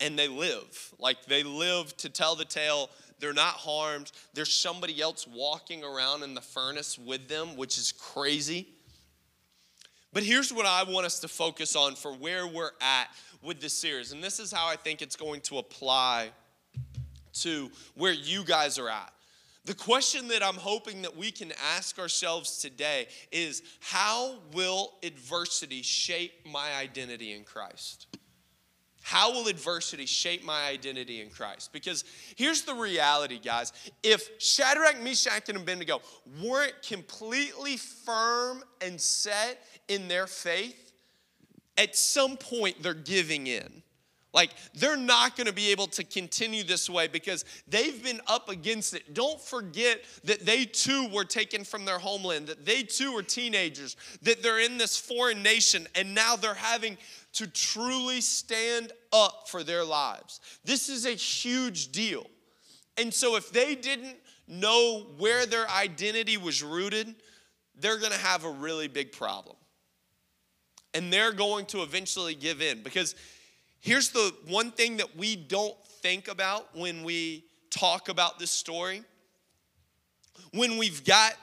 and 0.00 0.18
they 0.18 0.28
live. 0.28 0.92
Like, 0.98 1.24
they 1.24 1.42
live 1.42 1.96
to 1.98 2.10
tell 2.10 2.36
the 2.36 2.44
tale. 2.44 2.90
They're 3.22 3.32
not 3.32 3.54
harmed. 3.54 4.10
There's 4.34 4.52
somebody 4.52 5.00
else 5.00 5.28
walking 5.28 5.84
around 5.84 6.24
in 6.24 6.34
the 6.34 6.40
furnace 6.40 6.98
with 6.98 7.28
them, 7.28 7.56
which 7.56 7.78
is 7.78 7.92
crazy. 7.92 8.66
But 10.12 10.24
here's 10.24 10.52
what 10.52 10.66
I 10.66 10.82
want 10.82 11.06
us 11.06 11.20
to 11.20 11.28
focus 11.28 11.76
on 11.76 11.94
for 11.94 12.12
where 12.12 12.48
we're 12.48 12.72
at 12.80 13.06
with 13.40 13.60
this 13.60 13.74
series. 13.74 14.10
And 14.10 14.22
this 14.24 14.40
is 14.40 14.50
how 14.50 14.66
I 14.66 14.74
think 14.74 15.02
it's 15.02 15.14
going 15.14 15.40
to 15.42 15.58
apply 15.58 16.32
to 17.34 17.70
where 17.94 18.12
you 18.12 18.42
guys 18.42 18.76
are 18.76 18.88
at. 18.88 19.12
The 19.66 19.74
question 19.74 20.26
that 20.28 20.42
I'm 20.42 20.56
hoping 20.56 21.02
that 21.02 21.16
we 21.16 21.30
can 21.30 21.52
ask 21.76 22.00
ourselves 22.00 22.58
today 22.58 23.06
is 23.30 23.62
how 23.78 24.40
will 24.52 24.94
adversity 25.04 25.82
shape 25.82 26.32
my 26.44 26.74
identity 26.74 27.34
in 27.34 27.44
Christ? 27.44 28.08
How 29.02 29.32
will 29.32 29.48
adversity 29.48 30.06
shape 30.06 30.44
my 30.44 30.68
identity 30.68 31.20
in 31.20 31.28
Christ? 31.28 31.72
Because 31.72 32.04
here's 32.36 32.62
the 32.62 32.74
reality, 32.74 33.38
guys. 33.38 33.72
If 34.02 34.28
Shadrach, 34.38 35.02
Meshach, 35.02 35.48
and 35.48 35.58
Abednego 35.58 36.00
weren't 36.42 36.80
completely 36.82 37.76
firm 37.76 38.62
and 38.80 39.00
set 39.00 39.64
in 39.88 40.08
their 40.08 40.26
faith, 40.26 40.92
at 41.76 41.96
some 41.96 42.36
point 42.36 42.82
they're 42.82 42.94
giving 42.94 43.46
in. 43.48 43.82
Like, 44.34 44.52
they're 44.72 44.96
not 44.96 45.36
gonna 45.36 45.52
be 45.52 45.72
able 45.72 45.88
to 45.88 46.04
continue 46.04 46.62
this 46.64 46.88
way 46.88 47.06
because 47.06 47.44
they've 47.68 48.02
been 48.02 48.20
up 48.26 48.48
against 48.48 48.94
it. 48.94 49.12
Don't 49.12 49.38
forget 49.38 50.02
that 50.24 50.46
they 50.46 50.64
too 50.64 51.08
were 51.08 51.24
taken 51.24 51.64
from 51.64 51.84
their 51.84 51.98
homeland, 51.98 52.46
that 52.46 52.64
they 52.64 52.82
too 52.82 53.12
were 53.12 53.22
teenagers, 53.22 53.94
that 54.22 54.42
they're 54.42 54.60
in 54.60 54.78
this 54.78 54.96
foreign 54.96 55.42
nation, 55.42 55.86
and 55.94 56.14
now 56.14 56.36
they're 56.36 56.54
having 56.54 56.96
to 57.34 57.46
truly 57.46 58.20
stand 58.20 58.92
up 59.12 59.48
for 59.48 59.62
their 59.64 59.84
lives. 59.84 60.40
This 60.64 60.88
is 60.88 61.06
a 61.06 61.12
huge 61.12 61.92
deal. 61.92 62.26
And 62.98 63.12
so, 63.12 63.36
if 63.36 63.50
they 63.50 63.74
didn't 63.74 64.16
know 64.46 65.06
where 65.18 65.46
their 65.46 65.68
identity 65.70 66.36
was 66.36 66.62
rooted, 66.62 67.14
they're 67.78 67.98
gonna 67.98 68.16
have 68.16 68.44
a 68.44 68.50
really 68.50 68.88
big 68.88 69.12
problem. 69.12 69.56
And 70.94 71.10
they're 71.10 71.32
going 71.32 71.64
to 71.66 71.82
eventually 71.82 72.34
give 72.34 72.60
in 72.60 72.82
because 72.82 73.14
Here's 73.82 74.10
the 74.10 74.32
one 74.46 74.70
thing 74.70 74.98
that 74.98 75.16
we 75.16 75.34
don't 75.34 75.76
think 76.02 76.28
about 76.28 76.68
when 76.76 77.02
we 77.02 77.44
talk 77.68 78.08
about 78.08 78.38
this 78.38 78.52
story. 78.52 79.02
When 80.52 80.78
we've 80.78 81.04
got 81.04 81.34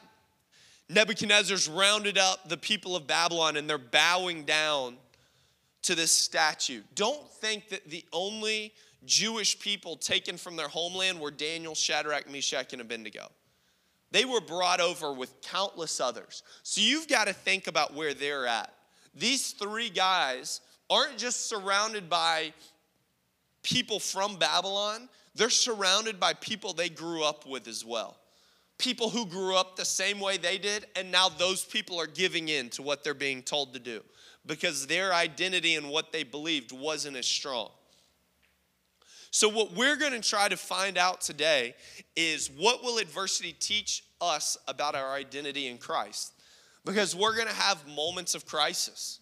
Nebuchadnezzar's 0.87 1.67
rounded 1.67 2.17
up 2.17 2.47
the 2.47 2.55
people 2.55 2.95
of 2.95 3.05
Babylon 3.07 3.57
and 3.57 3.69
they're 3.69 3.77
bowing 3.77 4.45
down 4.45 4.95
to 5.83 5.95
this 5.95 6.11
statue, 6.11 6.81
don't 6.95 7.27
think 7.33 7.69
that 7.69 7.89
the 7.89 8.03
only 8.11 8.73
Jewish 9.05 9.59
people 9.59 9.95
taken 9.95 10.37
from 10.37 10.55
their 10.55 10.67
homeland 10.67 11.19
were 11.19 11.31
Daniel, 11.31 11.75
Shadrach, 11.75 12.29
Meshach, 12.29 12.73
and 12.73 12.81
Abednego. 12.81 13.29
They 14.11 14.25
were 14.25 14.41
brought 14.41 14.81
over 14.81 15.13
with 15.13 15.41
countless 15.41 15.99
others. 15.99 16.43
So 16.63 16.81
you've 16.81 17.07
got 17.07 17.27
to 17.27 17.33
think 17.33 17.67
about 17.67 17.93
where 17.93 18.13
they're 18.13 18.47
at. 18.47 18.73
These 19.15 19.51
three 19.51 19.89
guys 19.89 20.61
aren't 20.89 21.17
just 21.17 21.47
surrounded 21.47 22.09
by 22.09 22.53
people 23.63 23.99
from 23.99 24.37
Babylon, 24.37 25.09
they're 25.35 25.49
surrounded 25.49 26.19
by 26.19 26.33
people 26.33 26.73
they 26.73 26.89
grew 26.89 27.23
up 27.23 27.45
with 27.45 27.67
as 27.67 27.85
well. 27.85 28.17
People 28.77 29.09
who 29.09 29.25
grew 29.25 29.55
up 29.55 29.75
the 29.75 29.85
same 29.85 30.19
way 30.19 30.37
they 30.37 30.57
did, 30.57 30.87
and 30.95 31.11
now 31.11 31.29
those 31.29 31.63
people 31.63 31.99
are 31.99 32.07
giving 32.07 32.47
in 32.47 32.69
to 32.69 32.81
what 32.81 33.03
they're 33.03 33.13
being 33.13 33.43
told 33.43 33.73
to 33.73 33.79
do 33.79 34.01
because 34.45 34.87
their 34.87 35.13
identity 35.13 35.75
and 35.75 35.89
what 35.89 36.11
they 36.11 36.23
believed 36.23 36.71
wasn't 36.71 37.17
as 37.17 37.25
strong. 37.25 37.69
So, 39.31 39.47
what 39.47 39.73
we're 39.73 39.95
going 39.95 40.13
to 40.13 40.27
try 40.27 40.47
to 40.49 40.57
find 40.57 40.97
out 40.97 41.21
today 41.21 41.75
is 42.15 42.49
what 42.49 42.83
will 42.83 42.97
adversity 42.97 43.53
teach 43.53 44.03
us 44.19 44.57
about 44.67 44.95
our 44.95 45.13
identity 45.13 45.67
in 45.67 45.77
Christ? 45.77 46.33
Because 46.83 47.15
we're 47.15 47.35
going 47.35 47.47
to 47.47 47.53
have 47.53 47.87
moments 47.87 48.33
of 48.33 48.45
crisis. 48.45 49.19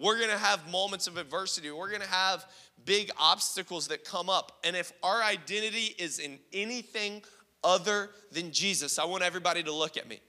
We're 0.00 0.18
gonna 0.18 0.38
have 0.38 0.70
moments 0.72 1.06
of 1.06 1.18
adversity. 1.18 1.70
We're 1.70 1.90
gonna 1.90 2.06
have 2.06 2.46
big 2.86 3.10
obstacles 3.18 3.88
that 3.88 4.02
come 4.02 4.30
up. 4.30 4.58
And 4.64 4.74
if 4.74 4.92
our 5.02 5.22
identity 5.22 5.94
is 5.98 6.18
in 6.18 6.38
anything 6.54 7.22
other 7.62 8.08
than 8.32 8.50
Jesus, 8.50 8.98
I 8.98 9.04
want 9.04 9.22
everybody 9.22 9.62
to 9.62 9.72
look 9.72 9.98
at 9.98 10.08
me. 10.08 10.20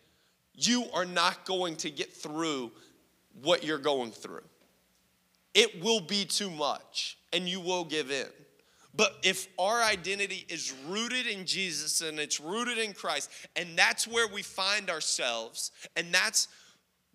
You 0.54 0.86
are 0.94 1.06
not 1.06 1.46
going 1.46 1.78
to 1.78 1.90
get 1.90 2.12
through 2.12 2.74
what 3.42 3.64
you're 3.64 3.78
going 3.78 4.12
through. 4.12 4.44
It 5.54 5.84
will 5.84 6.02
be 6.02 6.26
too 6.26 6.50
much 6.50 7.18
and 7.34 7.48
you 7.48 7.60
will 7.60 7.84
give 7.84 8.12
in. 8.12 8.28
But 8.94 9.16
if 9.24 9.48
our 9.58 9.82
identity 9.82 10.46
is 10.50 10.74
rooted 10.88 11.26
in 11.26 11.46
Jesus 11.46 12.02
and 12.02 12.20
it's 12.20 12.40
rooted 12.40 12.78
in 12.78 12.94
Christ, 12.94 13.30
and 13.56 13.78
that's 13.78 14.08
where 14.08 14.28
we 14.28 14.42
find 14.42 14.90
ourselves, 14.90 15.72
and 15.96 16.14
that's 16.14 16.50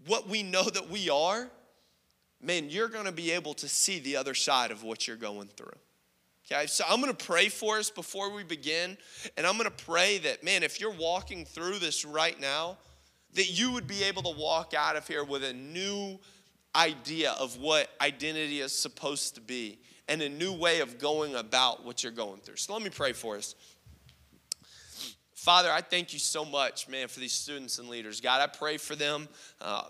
what 0.06 0.26
we 0.26 0.42
know 0.42 0.64
that 0.64 0.88
we 0.88 1.10
are, 1.10 1.50
man, 2.40 2.70
you're 2.70 2.88
going 2.88 3.04
to 3.04 3.12
be 3.12 3.30
able 3.30 3.54
to 3.54 3.68
see 3.68 3.98
the 3.98 4.16
other 4.16 4.34
side 4.34 4.70
of 4.70 4.84
what 4.84 5.06
you're 5.06 5.16
going 5.16 5.48
through. 5.48 5.76
Okay, 6.50 6.66
so 6.66 6.84
I'm 6.88 7.00
going 7.00 7.14
to 7.14 7.24
pray 7.24 7.48
for 7.48 7.76
us 7.76 7.90
before 7.90 8.30
we 8.30 8.44
begin. 8.44 8.96
And 9.36 9.46
I'm 9.46 9.58
going 9.58 9.68
to 9.68 9.84
pray 9.84 10.18
that, 10.18 10.44
man, 10.44 10.62
if 10.62 10.80
you're 10.80 10.92
walking 10.92 11.44
through 11.44 11.80
this 11.80 12.04
right 12.04 12.38
now, 12.40 12.78
that 13.34 13.58
you 13.58 13.72
would 13.72 13.86
be 13.86 14.02
able 14.04 14.22
to 14.22 14.38
walk 14.38 14.74
out 14.74 14.96
of 14.96 15.06
here 15.06 15.24
with 15.24 15.44
a 15.44 15.52
new 15.52 16.18
idea 16.74 17.32
of 17.32 17.56
what 17.58 17.88
identity 18.00 18.60
is 18.60 18.72
supposed 18.72 19.34
to 19.34 19.40
be 19.40 19.78
and 20.08 20.22
a 20.22 20.28
new 20.28 20.52
way 20.52 20.80
of 20.80 20.98
going 20.98 21.34
about 21.34 21.84
what 21.84 22.02
you're 22.02 22.12
going 22.12 22.40
through. 22.40 22.56
So 22.56 22.72
let 22.72 22.82
me 22.82 22.90
pray 22.90 23.12
for 23.12 23.36
us. 23.36 23.54
Father, 25.34 25.70
I 25.70 25.80
thank 25.80 26.12
you 26.12 26.18
so 26.18 26.44
much, 26.44 26.88
man, 26.88 27.08
for 27.08 27.20
these 27.20 27.32
students 27.32 27.78
and 27.78 27.88
leaders. 27.88 28.20
God, 28.20 28.40
I 28.40 28.46
pray 28.46 28.78
for 28.78 28.96
them 28.96 29.28
uh, 29.60 29.84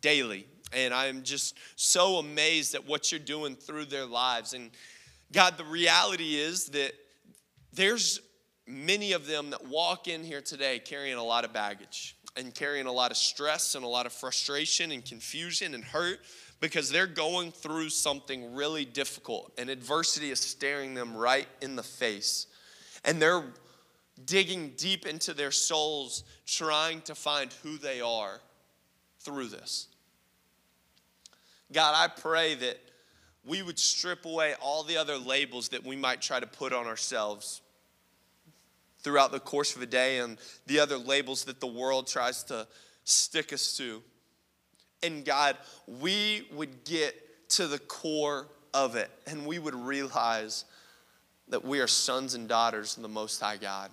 daily. 0.00 0.46
And 0.72 0.92
I'm 0.92 1.22
just 1.22 1.56
so 1.76 2.16
amazed 2.16 2.74
at 2.74 2.86
what 2.86 3.10
you're 3.10 3.18
doing 3.20 3.54
through 3.56 3.86
their 3.86 4.04
lives. 4.04 4.54
And 4.54 4.70
God, 5.32 5.56
the 5.56 5.64
reality 5.64 6.36
is 6.36 6.66
that 6.70 6.92
there's 7.72 8.20
many 8.66 9.12
of 9.12 9.26
them 9.26 9.50
that 9.50 9.66
walk 9.66 10.08
in 10.08 10.22
here 10.24 10.42
today 10.42 10.78
carrying 10.78 11.16
a 11.16 11.24
lot 11.24 11.44
of 11.44 11.52
baggage 11.52 12.16
and 12.38 12.54
carrying 12.54 12.86
a 12.86 12.92
lot 12.92 13.10
of 13.10 13.16
stress 13.16 13.74
and 13.74 13.84
a 13.84 13.88
lot 13.88 14.06
of 14.06 14.12
frustration 14.12 14.92
and 14.92 15.04
confusion 15.04 15.74
and 15.74 15.84
hurt 15.84 16.20
because 16.60 16.90
they're 16.90 17.06
going 17.06 17.52
through 17.52 17.90
something 17.90 18.54
really 18.54 18.84
difficult 18.84 19.52
and 19.58 19.68
adversity 19.68 20.30
is 20.30 20.40
staring 20.40 20.94
them 20.94 21.16
right 21.16 21.48
in 21.60 21.76
the 21.76 21.82
face. 21.82 22.46
And 23.04 23.20
they're 23.20 23.44
digging 24.24 24.72
deep 24.76 25.06
into 25.06 25.34
their 25.34 25.50
souls 25.50 26.24
trying 26.46 27.00
to 27.02 27.14
find 27.14 27.52
who 27.62 27.78
they 27.78 28.00
are 28.00 28.40
through 29.20 29.48
this. 29.48 29.88
God, 31.72 31.94
I 31.96 32.08
pray 32.08 32.54
that 32.56 32.78
we 33.44 33.62
would 33.62 33.78
strip 33.78 34.24
away 34.24 34.54
all 34.60 34.82
the 34.82 34.96
other 34.96 35.16
labels 35.16 35.68
that 35.70 35.84
we 35.84 35.96
might 35.96 36.20
try 36.20 36.40
to 36.40 36.46
put 36.46 36.72
on 36.72 36.86
ourselves 36.86 37.62
throughout 39.00 39.32
the 39.32 39.40
course 39.40 39.76
of 39.76 39.82
a 39.82 39.86
day 39.86 40.18
and 40.18 40.38
the 40.66 40.80
other 40.80 40.96
labels 40.96 41.44
that 41.44 41.60
the 41.60 41.66
world 41.66 42.06
tries 42.06 42.42
to 42.44 42.66
stick 43.04 43.52
us 43.52 43.76
to. 43.76 44.02
And 45.02 45.24
God, 45.24 45.56
we 45.86 46.48
would 46.52 46.84
get 46.84 47.14
to 47.50 47.66
the 47.66 47.78
core 47.78 48.48
of 48.74 48.96
it 48.96 49.10
and 49.26 49.46
we 49.46 49.58
would 49.58 49.74
realize 49.74 50.64
that 51.48 51.64
we 51.64 51.80
are 51.80 51.86
sons 51.86 52.34
and 52.34 52.48
daughters 52.48 52.96
of 52.96 53.02
the 53.02 53.08
Most 53.08 53.40
High 53.40 53.56
God 53.56 53.90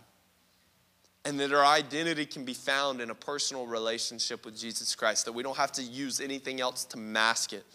and 1.26 1.40
that 1.40 1.52
our 1.52 1.66
identity 1.66 2.26
can 2.26 2.46
be 2.46 2.54
found 2.54 3.02
in 3.02 3.10
a 3.10 3.16
personal 3.16 3.66
relationship 3.66 4.46
with 4.46 4.58
Jesus 4.58 4.94
Christ, 4.94 5.26
that 5.26 5.34
we 5.34 5.42
don't 5.42 5.58
have 5.58 5.72
to 5.74 5.82
use 5.82 6.22
anything 6.22 6.62
else 6.62 6.86
to 6.86 6.98
mask 6.98 7.52
it. 7.52 7.66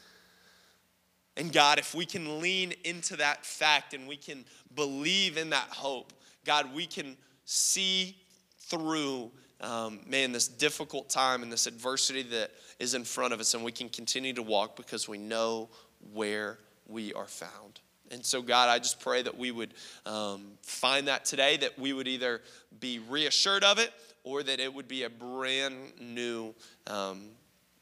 And 1.36 1.52
God, 1.52 1.78
if 1.78 1.94
we 1.94 2.06
can 2.06 2.40
lean 2.40 2.74
into 2.84 3.16
that 3.16 3.44
fact 3.44 3.92
and 3.92 4.06
we 4.06 4.16
can 4.16 4.44
believe 4.74 5.36
in 5.36 5.50
that 5.50 5.68
hope, 5.70 6.12
God, 6.44 6.74
we 6.74 6.86
can 6.86 7.16
see 7.44 8.16
through, 8.58 9.30
um, 9.60 10.00
man, 10.06 10.32
this 10.32 10.48
difficult 10.48 11.10
time 11.10 11.42
and 11.42 11.52
this 11.52 11.66
adversity 11.66 12.22
that 12.22 12.50
is 12.78 12.94
in 12.94 13.04
front 13.04 13.32
of 13.32 13.40
us, 13.40 13.54
and 13.54 13.64
we 13.64 13.72
can 13.72 13.88
continue 13.88 14.32
to 14.32 14.42
walk 14.42 14.76
because 14.76 15.08
we 15.08 15.18
know 15.18 15.68
where 16.12 16.58
we 16.86 17.12
are 17.14 17.26
found. 17.26 17.80
And 18.10 18.24
so, 18.24 18.42
God, 18.42 18.68
I 18.68 18.78
just 18.78 19.00
pray 19.00 19.22
that 19.22 19.36
we 19.36 19.50
would 19.50 19.74
um, 20.04 20.52
find 20.62 21.06
that 21.08 21.24
today, 21.24 21.56
that 21.58 21.78
we 21.78 21.92
would 21.92 22.08
either 22.08 22.40
be 22.80 22.98
reassured 22.98 23.62
of 23.62 23.78
it 23.78 23.92
or 24.24 24.42
that 24.42 24.58
it 24.58 24.72
would 24.72 24.88
be 24.88 25.04
a 25.04 25.10
brand 25.10 25.76
new 26.00 26.54
um, 26.88 27.30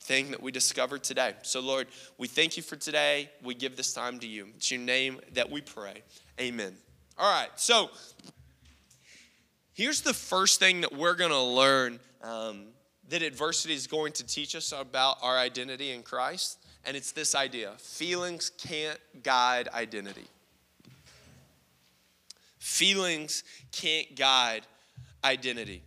thing 0.00 0.30
that 0.30 0.42
we 0.42 0.52
discovered 0.52 1.02
today. 1.02 1.34
So, 1.42 1.60
Lord, 1.60 1.86
we 2.18 2.28
thank 2.28 2.56
you 2.56 2.62
for 2.62 2.76
today. 2.76 3.30
We 3.42 3.54
give 3.54 3.76
this 3.76 3.94
time 3.94 4.18
to 4.20 4.26
you. 4.26 4.48
It's 4.56 4.70
your 4.70 4.80
name 4.80 5.20
that 5.32 5.50
we 5.50 5.62
pray. 5.62 6.02
Amen. 6.38 6.74
All 7.16 7.32
right, 7.32 7.50
so 7.56 7.90
here's 9.78 10.00
the 10.00 10.12
first 10.12 10.58
thing 10.58 10.80
that 10.80 10.92
we're 10.92 11.14
going 11.14 11.30
to 11.30 11.40
learn 11.40 12.00
um, 12.20 12.64
that 13.10 13.22
adversity 13.22 13.72
is 13.74 13.86
going 13.86 14.12
to 14.12 14.26
teach 14.26 14.56
us 14.56 14.72
about 14.72 15.18
our 15.22 15.38
identity 15.38 15.92
in 15.92 16.02
Christ 16.02 16.58
and 16.84 16.96
it's 16.96 17.12
this 17.12 17.36
idea 17.36 17.72
feelings 17.78 18.50
can't 18.58 18.98
guide 19.22 19.68
identity. 19.72 20.26
Feelings 22.58 23.44
can't 23.70 24.16
guide 24.16 24.62
identity. 25.22 25.82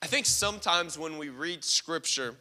I 0.00 0.06
think 0.06 0.26
sometimes 0.26 0.96
when 0.96 1.18
we 1.18 1.30
read 1.30 1.64
scripture 1.64 2.36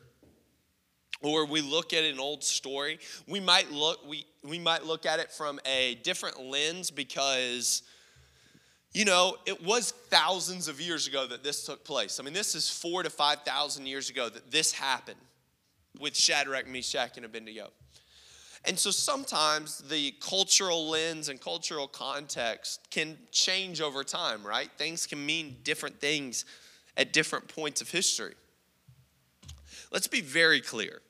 or 1.23 1.45
we 1.45 1.61
look 1.61 1.93
at 1.93 2.03
an 2.03 2.19
old 2.19 2.43
story, 2.43 2.99
we 3.27 3.39
might 3.39 3.71
look 3.71 4.07
we, 4.07 4.25
we 4.43 4.59
might 4.59 4.85
look 4.85 5.07
at 5.07 5.19
it 5.19 5.31
from 5.31 5.59
a 5.65 5.95
different 6.03 6.39
lens 6.39 6.91
because 6.91 7.81
you 8.93 9.05
know, 9.05 9.37
it 9.45 9.63
was 9.63 9.91
thousands 9.91 10.67
of 10.67 10.81
years 10.81 11.07
ago 11.07 11.25
that 11.27 11.43
this 11.43 11.65
took 11.65 11.85
place. 11.85 12.19
I 12.19 12.23
mean, 12.23 12.33
this 12.33 12.55
is 12.55 12.69
4 12.69 13.03
to 13.03 13.09
5,000 13.09 13.85
years 13.85 14.09
ago 14.09 14.27
that 14.27 14.51
this 14.51 14.73
happened 14.73 15.19
with 15.99 16.15
Shadrach, 16.15 16.67
Meshach, 16.67 17.15
and 17.15 17.25
Abednego. 17.25 17.69
And 18.65 18.77
so 18.77 18.91
sometimes 18.91 19.79
the 19.79 20.11
cultural 20.19 20.89
lens 20.89 21.29
and 21.29 21.41
cultural 21.41 21.87
context 21.87 22.81
can 22.91 23.17
change 23.31 23.81
over 23.81 24.03
time, 24.03 24.45
right? 24.45 24.69
Things 24.77 25.07
can 25.07 25.25
mean 25.25 25.57
different 25.63 25.99
things 25.99 26.45
at 26.95 27.13
different 27.13 27.47
points 27.47 27.81
of 27.81 27.89
history. 27.89 28.35
Let's 29.91 30.07
be 30.07 30.21
very 30.21 30.61
clear. 30.61 31.01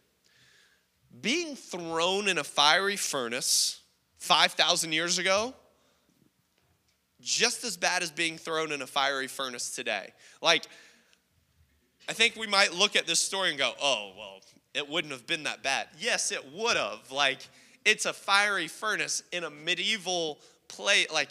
Being 1.20 1.56
thrown 1.56 2.30
in 2.30 2.38
a 2.38 2.44
fiery 2.44 2.96
furnace 2.96 3.82
5,000 4.20 4.94
years 4.94 5.18
ago, 5.18 5.54
just 7.22 7.64
as 7.64 7.78
bad 7.78 8.04
as 8.04 8.12
being 8.12 8.38
thrown 8.38 8.72
in 8.72 8.82
a 8.82 8.88
fiery 8.88 9.28
furnace 9.28 9.72
today. 9.72 10.12
Like, 10.42 10.66
I 12.10 12.14
think 12.14 12.36
we 12.36 12.48
might 12.48 12.74
look 12.74 12.96
at 12.96 13.08
this 13.08 13.20
story 13.20 13.50
and 13.50 13.58
go, 13.58 13.72
oh, 13.82 14.12
well, 14.18 14.42
it 14.74 14.90
wouldn't 14.90 15.14
have 15.14 15.28
been 15.28 15.44
that 15.44 15.64
bad. 15.64 15.88
Yes, 16.00 16.32
it 16.32 16.44
would 16.54 16.78
have. 16.78 17.12
Like, 17.12 17.40
it's 17.86 18.06
a 18.06 18.14
fiery 18.14 18.68
furnace 18.68 19.24
in 19.32 19.44
a 19.44 19.50
medieval 19.50 20.40
place. 20.68 21.12
Like, 21.12 21.30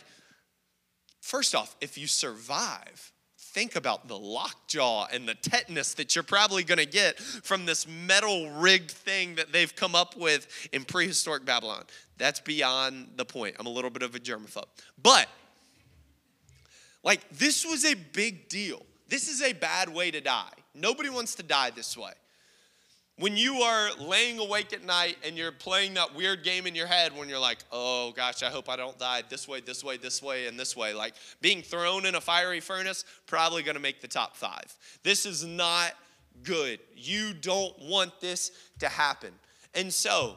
first 1.21 1.55
off, 1.55 1.75
if 1.81 1.97
you 1.97 2.07
survive, 2.07 3.13
think 3.37 3.77
about 3.77 4.09
the 4.09 4.19
lockjaw 4.19 5.09
and 5.13 5.29
the 5.29 5.35
tetanus 5.35 5.95
that 5.95 6.15
you're 6.15 6.23
probably 6.23 6.63
going 6.63 6.79
to 6.79 6.87
get 6.87 7.19
from 7.19 7.67
this 7.67 7.87
metal 7.87 8.51
rigged 8.51 8.91
thing 8.91 9.35
that 9.37 9.53
they've 9.53 9.75
come 9.75 9.95
up 9.95 10.17
with 10.17 10.69
in 10.73 10.85
prehistoric 10.85 11.45
Babylon. 11.45 11.85
That's 12.17 12.41
beyond 12.41 13.09
the 13.17 13.25
point. 13.25 13.57
I'm 13.59 13.67
a 13.67 13.71
little 13.71 13.91
bit 13.91 14.03
of 14.03 14.15
a 14.15 14.19
germaphobe. 14.21 14.69
But, 15.03 15.29
like, 17.03 17.29
this 17.31 17.65
was 17.65 17.85
a 17.85 17.95
big 17.95 18.49
deal. 18.49 18.85
This 19.09 19.29
is 19.29 19.43
a 19.43 19.53
bad 19.53 19.89
way 19.89 20.11
to 20.11 20.21
die. 20.21 20.53
Nobody 20.75 21.11
wants 21.11 21.35
to 21.37 21.43
die 21.43 21.71
this 21.71 21.97
way 21.97 22.13
when 23.21 23.37
you 23.37 23.57
are 23.57 23.91
laying 23.99 24.39
awake 24.39 24.73
at 24.73 24.83
night 24.83 25.17
and 25.25 25.37
you're 25.37 25.53
playing 25.53 25.93
that 25.93 26.15
weird 26.17 26.43
game 26.43 26.67
in 26.67 26.75
your 26.75 26.87
head 26.87 27.15
when 27.15 27.29
you're 27.29 27.39
like, 27.39 27.59
oh 27.71 28.13
gosh, 28.13 28.43
I 28.43 28.49
hope 28.49 28.71
I 28.71 28.77
don't 28.77 28.99
die 28.99 29.23
this 29.29 29.47
way, 29.47 29.61
this 29.61 29.85
way, 29.85 29.99
this 29.99 30.23
way, 30.23 30.47
and 30.47 30.59
this 30.59 30.75
way, 30.75 30.95
like 30.95 31.15
being 31.43 31.61
thrown 31.61 32.07
in 32.07 32.15
a 32.15 32.21
fiery 32.21 32.61
furnace, 32.61 33.05
probably 33.27 33.63
gonna 33.63 33.79
make 33.79 34.01
the 34.01 34.09
top 34.09 34.37
five. 34.37 34.75
This 35.03 35.27
is 35.27 35.45
not 35.45 35.93
good. 36.43 36.81
You 36.97 37.35
don't 37.35 37.79
want 37.79 38.19
this 38.23 38.53
to 38.79 38.89
happen. 38.89 39.33
And 39.75 39.93
so, 39.93 40.37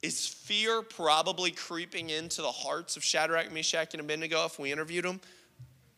is 0.00 0.26
fear 0.26 0.82
probably 0.82 1.50
creeping 1.50 2.10
into 2.10 2.40
the 2.40 2.52
hearts 2.52 2.96
of 2.96 3.02
Shadrach, 3.02 3.52
Meshach, 3.52 3.92
and 3.94 4.00
Abednego 4.00 4.46
if 4.46 4.60
we 4.60 4.70
interviewed 4.70 5.04
them? 5.04 5.20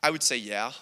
I 0.03 0.11
would 0.11 0.23
say, 0.23 0.37
yeah. 0.37 0.73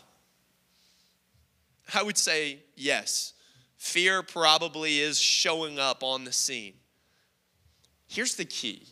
I 1.95 2.03
would 2.03 2.17
say 2.17 2.61
yes. 2.77 3.35
Fear 3.77 4.23
probably 4.23 5.01
is 5.01 5.19
showing 5.19 5.79
up 5.79 6.03
on 6.03 6.25
the 6.25 6.33
scene. 6.33 6.75
Here's 8.07 8.35
the 8.35 8.45
key 8.45 8.87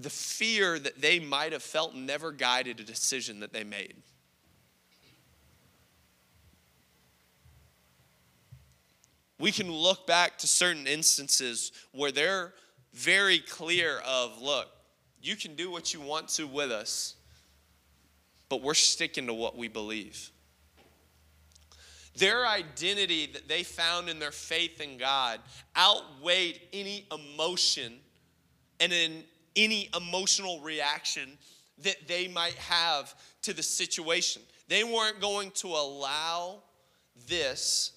the 0.00 0.10
fear 0.10 0.78
that 0.78 1.00
they 1.00 1.18
might 1.18 1.52
have 1.52 1.62
felt 1.62 1.92
never 1.94 2.30
guided 2.30 2.78
a 2.78 2.84
decision 2.84 3.40
that 3.40 3.52
they 3.52 3.64
made. 3.64 3.96
We 9.40 9.50
can 9.50 9.70
look 9.72 10.06
back 10.06 10.38
to 10.38 10.46
certain 10.46 10.86
instances 10.86 11.72
where 11.92 12.12
they're 12.12 12.54
very 12.92 13.38
clear 13.40 13.98
of 14.06 14.40
look, 14.40 14.68
you 15.20 15.36
can 15.36 15.54
do 15.54 15.70
what 15.70 15.92
you 15.92 16.00
want 16.00 16.28
to 16.30 16.46
with 16.46 16.70
us, 16.70 17.16
but 18.48 18.62
we're 18.62 18.74
sticking 18.74 19.26
to 19.26 19.34
what 19.34 19.56
we 19.56 19.68
believe. 19.68 20.30
Their 22.16 22.46
identity 22.46 23.26
that 23.32 23.48
they 23.48 23.62
found 23.62 24.08
in 24.08 24.18
their 24.18 24.32
faith 24.32 24.80
in 24.80 24.98
God 24.98 25.40
outweighed 25.76 26.60
any 26.72 27.06
emotion 27.12 27.94
and 28.80 28.92
in 28.92 29.22
any 29.54 29.88
emotional 29.96 30.60
reaction 30.60 31.38
that 31.82 32.08
they 32.08 32.26
might 32.26 32.54
have 32.54 33.14
to 33.42 33.52
the 33.52 33.62
situation. 33.62 34.42
They 34.66 34.82
weren't 34.82 35.20
going 35.20 35.52
to 35.52 35.68
allow 35.68 36.62
this 37.28 37.92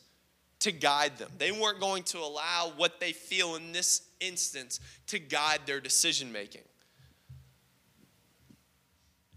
to 0.60 0.72
guide 0.72 1.18
them. 1.18 1.32
They 1.38 1.52
weren't 1.52 1.80
going 1.80 2.04
to 2.04 2.20
allow 2.20 2.74
what 2.78 3.00
they 3.00 3.14
feel 3.14 3.56
in 3.56 3.72
this 3.72 4.04
instance 4.20 4.80
to 5.08 5.18
guide 5.18 5.62
their 5.66 5.80
decision 5.80 6.32
making. 6.32 6.62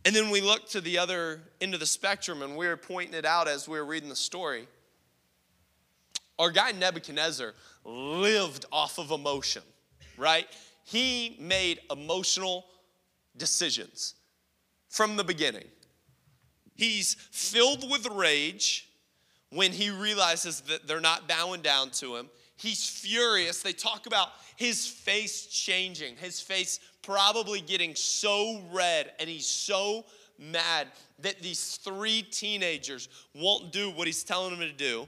And 0.05 0.15
then 0.15 0.31
we 0.31 0.41
look 0.41 0.69
to 0.71 0.81
the 0.81 0.99
other 0.99 1.41
end 1.61 1.75
of 1.75 1.81
the 1.81 1.87
spectrum 1.87 2.43
and 2.43 2.57
we 2.57 2.67
were 2.67 2.77
pointing 2.77 3.15
it 3.15 3.25
out 3.25 3.49
as 3.49 3.69
we 3.69 3.79
were 3.79 3.85
reading 3.85 4.09
the 4.09 4.17
story. 4.17 4.69
Our 6.39 6.51
guy 6.51 6.73
Nebuchadnezzar 6.73 7.55
lived 7.85 8.67
off 8.71 8.99
of 8.99 9.11
emotion, 9.13 9.63
right? 10.19 10.47
He 10.85 11.37
made 11.41 11.81
emotional 11.91 12.67
decisions 13.37 14.15
from 14.89 15.17
the 15.17 15.25
beginning. 15.25 15.65
He's 16.75 17.15
filled 17.31 17.91
with 17.91 18.07
rage 18.11 18.89
when 19.51 19.73
he 19.73 19.91
realizes 19.91 20.61
that 20.63 20.87
they're 20.87 21.01
not 21.01 21.29
bowing 21.29 21.63
down 21.63 21.91
to 21.91 22.17
him. 22.17 22.29
He's 22.57 22.89
furious. 22.89 23.63
They 23.63 23.73
talk 23.73 24.07
about 24.07 24.31
his 24.57 24.87
face 24.87 25.47
changing, 25.47 26.17
his 26.17 26.41
face 26.41 26.81
probably 27.05 27.61
getting 27.61 27.95
so 27.95 28.61
red, 28.73 29.13
and 29.19 29.29
he's 29.29 29.47
so 29.47 30.05
mad 30.39 30.89
that 31.21 31.41
these 31.41 31.77
three 31.77 32.23
teenagers 32.23 33.09
won't 33.35 33.73
do 33.73 33.91
what 33.91 34.07
he's 34.07 34.25
telling 34.25 34.51
them 34.51 34.61
to 34.61 34.73
do. 34.73 35.07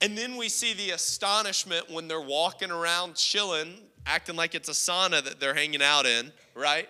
And 0.00 0.16
then 0.16 0.36
we 0.36 0.48
see 0.48 0.74
the 0.74 0.90
astonishment 0.90 1.90
when 1.90 2.08
they're 2.08 2.20
walking 2.20 2.70
around 2.70 3.14
chilling, 3.14 3.74
acting 4.06 4.36
like 4.36 4.54
it's 4.54 4.68
a 4.68 4.72
sauna 4.72 5.24
that 5.24 5.40
they're 5.40 5.54
hanging 5.54 5.82
out 5.82 6.06
in, 6.06 6.32
right? 6.54 6.88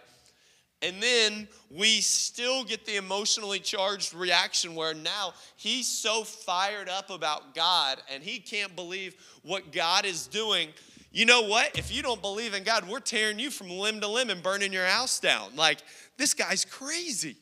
And 0.82 1.02
then 1.02 1.48
we 1.70 2.00
still 2.02 2.62
get 2.62 2.84
the 2.84 2.96
emotionally 2.96 3.58
charged 3.58 4.14
reaction 4.14 4.74
where 4.74 4.92
now 4.92 5.32
he's 5.56 5.86
so 5.86 6.24
fired 6.24 6.90
up 6.90 7.08
about 7.08 7.54
God 7.54 8.02
and 8.12 8.22
he 8.22 8.38
can't 8.38 8.76
believe 8.76 9.14
what 9.42 9.72
God 9.72 10.04
is 10.04 10.26
doing. 10.26 10.68
You 11.14 11.24
know 11.24 11.42
what? 11.42 11.78
If 11.78 11.94
you 11.94 12.02
don't 12.02 12.20
believe 12.20 12.52
in 12.52 12.64
God, 12.64 12.86
we're 12.86 13.00
tearing 13.00 13.38
you 13.38 13.50
from 13.50 13.70
limb 13.70 14.02
to 14.02 14.08
limb 14.08 14.28
and 14.28 14.42
burning 14.42 14.72
your 14.72 14.84
house 14.84 15.18
down. 15.18 15.56
Like, 15.56 15.78
this 16.18 16.34
guy's 16.34 16.66
crazy. 16.66 17.36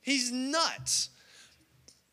He's 0.00 0.32
nuts 0.32 1.10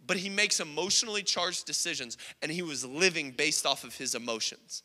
but 0.10 0.18
he 0.18 0.28
makes 0.28 0.60
emotionally 0.60 1.22
charged 1.22 1.68
decisions 1.68 2.18
and 2.42 2.52
he 2.52 2.64
was 2.64 2.84
living 2.84 3.30
based 3.30 3.64
off 3.64 3.84
of 3.84 3.96
his 3.96 4.16
emotions. 4.16 4.82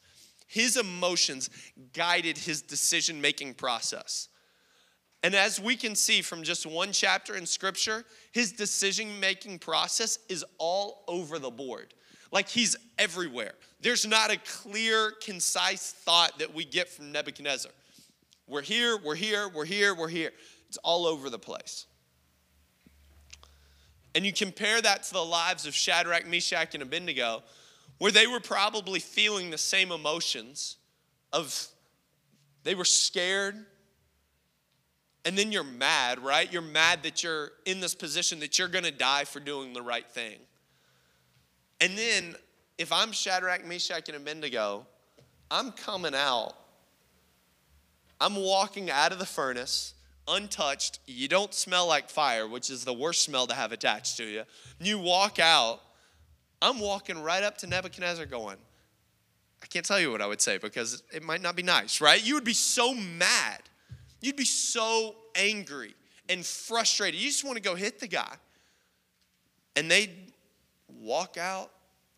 His 0.46 0.76
emotions 0.76 1.48
guided 1.94 2.36
his 2.36 2.60
decision 2.60 3.22
making 3.22 3.54
process. 3.54 4.28
And 5.22 5.34
as 5.34 5.58
we 5.58 5.76
can 5.76 5.94
see 5.94 6.20
from 6.20 6.42
just 6.42 6.66
one 6.66 6.92
chapter 6.92 7.36
in 7.36 7.46
scripture, 7.46 8.04
his 8.32 8.52
decision 8.52 9.18
making 9.18 9.60
process 9.60 10.18
is 10.28 10.44
all 10.58 11.04
over 11.08 11.38
the 11.38 11.50
board. 11.50 11.94
Like 12.34 12.48
he's 12.48 12.76
everywhere. 12.98 13.52
There's 13.80 14.04
not 14.04 14.32
a 14.32 14.36
clear, 14.38 15.12
concise 15.22 15.92
thought 15.92 16.40
that 16.40 16.52
we 16.52 16.64
get 16.64 16.88
from 16.88 17.12
Nebuchadnezzar. 17.12 17.70
We're 18.48 18.62
here, 18.62 18.98
we're 18.98 19.14
here, 19.14 19.48
we're 19.48 19.64
here, 19.64 19.94
we're 19.94 20.08
here. 20.08 20.32
It's 20.66 20.76
all 20.78 21.06
over 21.06 21.30
the 21.30 21.38
place. 21.38 21.86
And 24.16 24.26
you 24.26 24.32
compare 24.32 24.82
that 24.82 25.04
to 25.04 25.12
the 25.12 25.24
lives 25.24 25.64
of 25.64 25.76
Shadrach, 25.76 26.26
Meshach, 26.26 26.74
and 26.74 26.82
Abednego, 26.82 27.44
where 27.98 28.10
they 28.10 28.26
were 28.26 28.40
probably 28.40 28.98
feeling 28.98 29.50
the 29.50 29.58
same 29.58 29.92
emotions 29.92 30.76
of 31.32 31.68
they 32.64 32.74
were 32.74 32.84
scared. 32.84 33.64
And 35.24 35.38
then 35.38 35.52
you're 35.52 35.62
mad, 35.62 36.18
right? 36.18 36.52
You're 36.52 36.62
mad 36.62 37.04
that 37.04 37.22
you're 37.22 37.52
in 37.64 37.78
this 37.78 37.94
position 37.94 38.40
that 38.40 38.58
you're 38.58 38.68
going 38.68 38.84
to 38.84 38.90
die 38.90 39.24
for 39.24 39.38
doing 39.38 39.72
the 39.72 39.82
right 39.82 40.08
thing. 40.10 40.38
And 41.80 41.96
then 41.96 42.36
if 42.78 42.92
I'm 42.92 43.12
Shadrach, 43.12 43.64
Meshach, 43.66 44.08
and 44.08 44.16
Abednego, 44.16 44.86
I'm 45.50 45.72
coming 45.72 46.14
out. 46.14 46.54
I'm 48.20 48.36
walking 48.36 48.90
out 48.90 49.12
of 49.12 49.18
the 49.18 49.26
furnace 49.26 49.94
untouched. 50.26 51.00
You 51.06 51.28
don't 51.28 51.52
smell 51.52 51.86
like 51.86 52.08
fire, 52.08 52.48
which 52.48 52.70
is 52.70 52.84
the 52.84 52.92
worst 52.92 53.22
smell 53.22 53.46
to 53.46 53.54
have 53.54 53.72
attached 53.72 54.16
to 54.18 54.24
you. 54.24 54.42
You 54.80 54.98
walk 54.98 55.38
out. 55.38 55.80
I'm 56.62 56.80
walking 56.80 57.22
right 57.22 57.42
up 57.42 57.58
to 57.58 57.66
Nebuchadnezzar 57.66 58.26
going, 58.26 58.56
I 59.62 59.66
can't 59.66 59.84
tell 59.84 60.00
you 60.00 60.10
what 60.10 60.22
I 60.22 60.26
would 60.26 60.40
say 60.40 60.58
because 60.58 61.02
it 61.12 61.22
might 61.22 61.42
not 61.42 61.56
be 61.56 61.62
nice, 61.62 62.00
right? 62.00 62.24
You 62.24 62.34
would 62.34 62.44
be 62.44 62.54
so 62.54 62.94
mad. 62.94 63.60
You'd 64.20 64.36
be 64.36 64.44
so 64.44 65.14
angry 65.34 65.94
and 66.28 66.44
frustrated. 66.44 67.20
You 67.20 67.28
just 67.28 67.44
want 67.44 67.56
to 67.56 67.62
go 67.62 67.74
hit 67.74 68.00
the 68.00 68.08
guy. 68.08 68.34
And 69.76 69.90
they 69.90 70.10
walk 71.04 71.36
out 71.36 71.70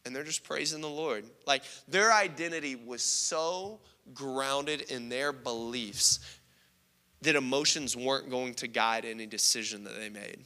and 0.04 0.14
they're 0.14 0.24
just 0.24 0.44
praising 0.44 0.80
the 0.80 0.88
Lord. 0.88 1.24
Like 1.46 1.64
their 1.88 2.12
identity 2.12 2.76
was 2.76 3.02
so 3.02 3.80
grounded 4.14 4.82
in 4.82 5.08
their 5.08 5.32
beliefs 5.32 6.20
that 7.22 7.34
emotions 7.34 7.96
weren't 7.96 8.30
going 8.30 8.54
to 8.54 8.68
guide 8.68 9.04
any 9.04 9.26
decision 9.26 9.84
that 9.84 9.98
they 9.98 10.08
made. 10.08 10.38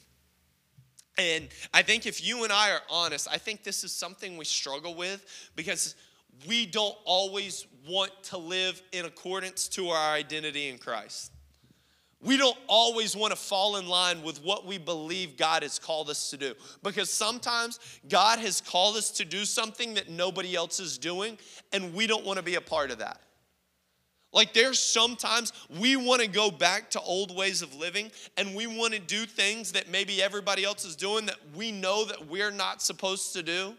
And 1.17 1.49
I 1.73 1.83
think 1.83 2.05
if 2.05 2.25
you 2.25 2.43
and 2.43 2.51
I 2.51 2.71
are 2.71 2.81
honest, 2.89 3.27
I 3.29 3.37
think 3.37 3.63
this 3.63 3.83
is 3.83 3.91
something 3.91 4.37
we 4.37 4.45
struggle 4.45 4.95
with 4.95 5.51
because 5.55 5.95
we 6.47 6.65
don't 6.65 6.95
always 7.05 7.67
want 7.87 8.11
to 8.23 8.37
live 8.37 8.81
in 8.91 9.05
accordance 9.05 9.67
to 9.69 9.89
our 9.89 10.13
identity 10.13 10.69
in 10.69 10.77
Christ. 10.77 11.31
We 12.23 12.37
don't 12.37 12.57
always 12.67 13.15
want 13.15 13.31
to 13.31 13.37
fall 13.37 13.77
in 13.77 13.87
line 13.87 14.21
with 14.21 14.43
what 14.43 14.65
we 14.65 14.77
believe 14.77 15.37
God 15.37 15.63
has 15.63 15.79
called 15.79 16.09
us 16.09 16.29
to 16.29 16.37
do 16.37 16.53
because 16.83 17.09
sometimes 17.09 17.79
God 18.07 18.37
has 18.39 18.61
called 18.61 18.95
us 18.95 19.09
to 19.11 19.25
do 19.25 19.43
something 19.43 19.95
that 19.95 20.09
nobody 20.09 20.55
else 20.55 20.79
is 20.79 20.97
doing, 20.97 21.37
and 21.73 21.93
we 21.93 22.05
don't 22.05 22.25
want 22.25 22.37
to 22.37 22.43
be 22.43 22.55
a 22.55 22.61
part 22.61 22.91
of 22.91 22.99
that. 22.99 23.19
Like 24.33 24.53
there's 24.53 24.79
sometimes 24.79 25.51
we 25.79 25.95
want 25.95 26.21
to 26.21 26.27
go 26.27 26.51
back 26.51 26.89
to 26.91 27.01
old 27.01 27.35
ways 27.35 27.61
of 27.61 27.75
living 27.75 28.11
and 28.37 28.55
we 28.55 28.65
want 28.65 28.93
to 28.93 28.99
do 28.99 29.25
things 29.25 29.73
that 29.73 29.89
maybe 29.89 30.21
everybody 30.21 30.63
else 30.63 30.85
is 30.85 30.95
doing 30.95 31.25
that 31.25 31.37
we 31.53 31.71
know 31.71 32.05
that 32.05 32.27
we're 32.27 32.51
not 32.51 32.81
supposed 32.81 33.33
to 33.33 33.43
do. 33.43 33.73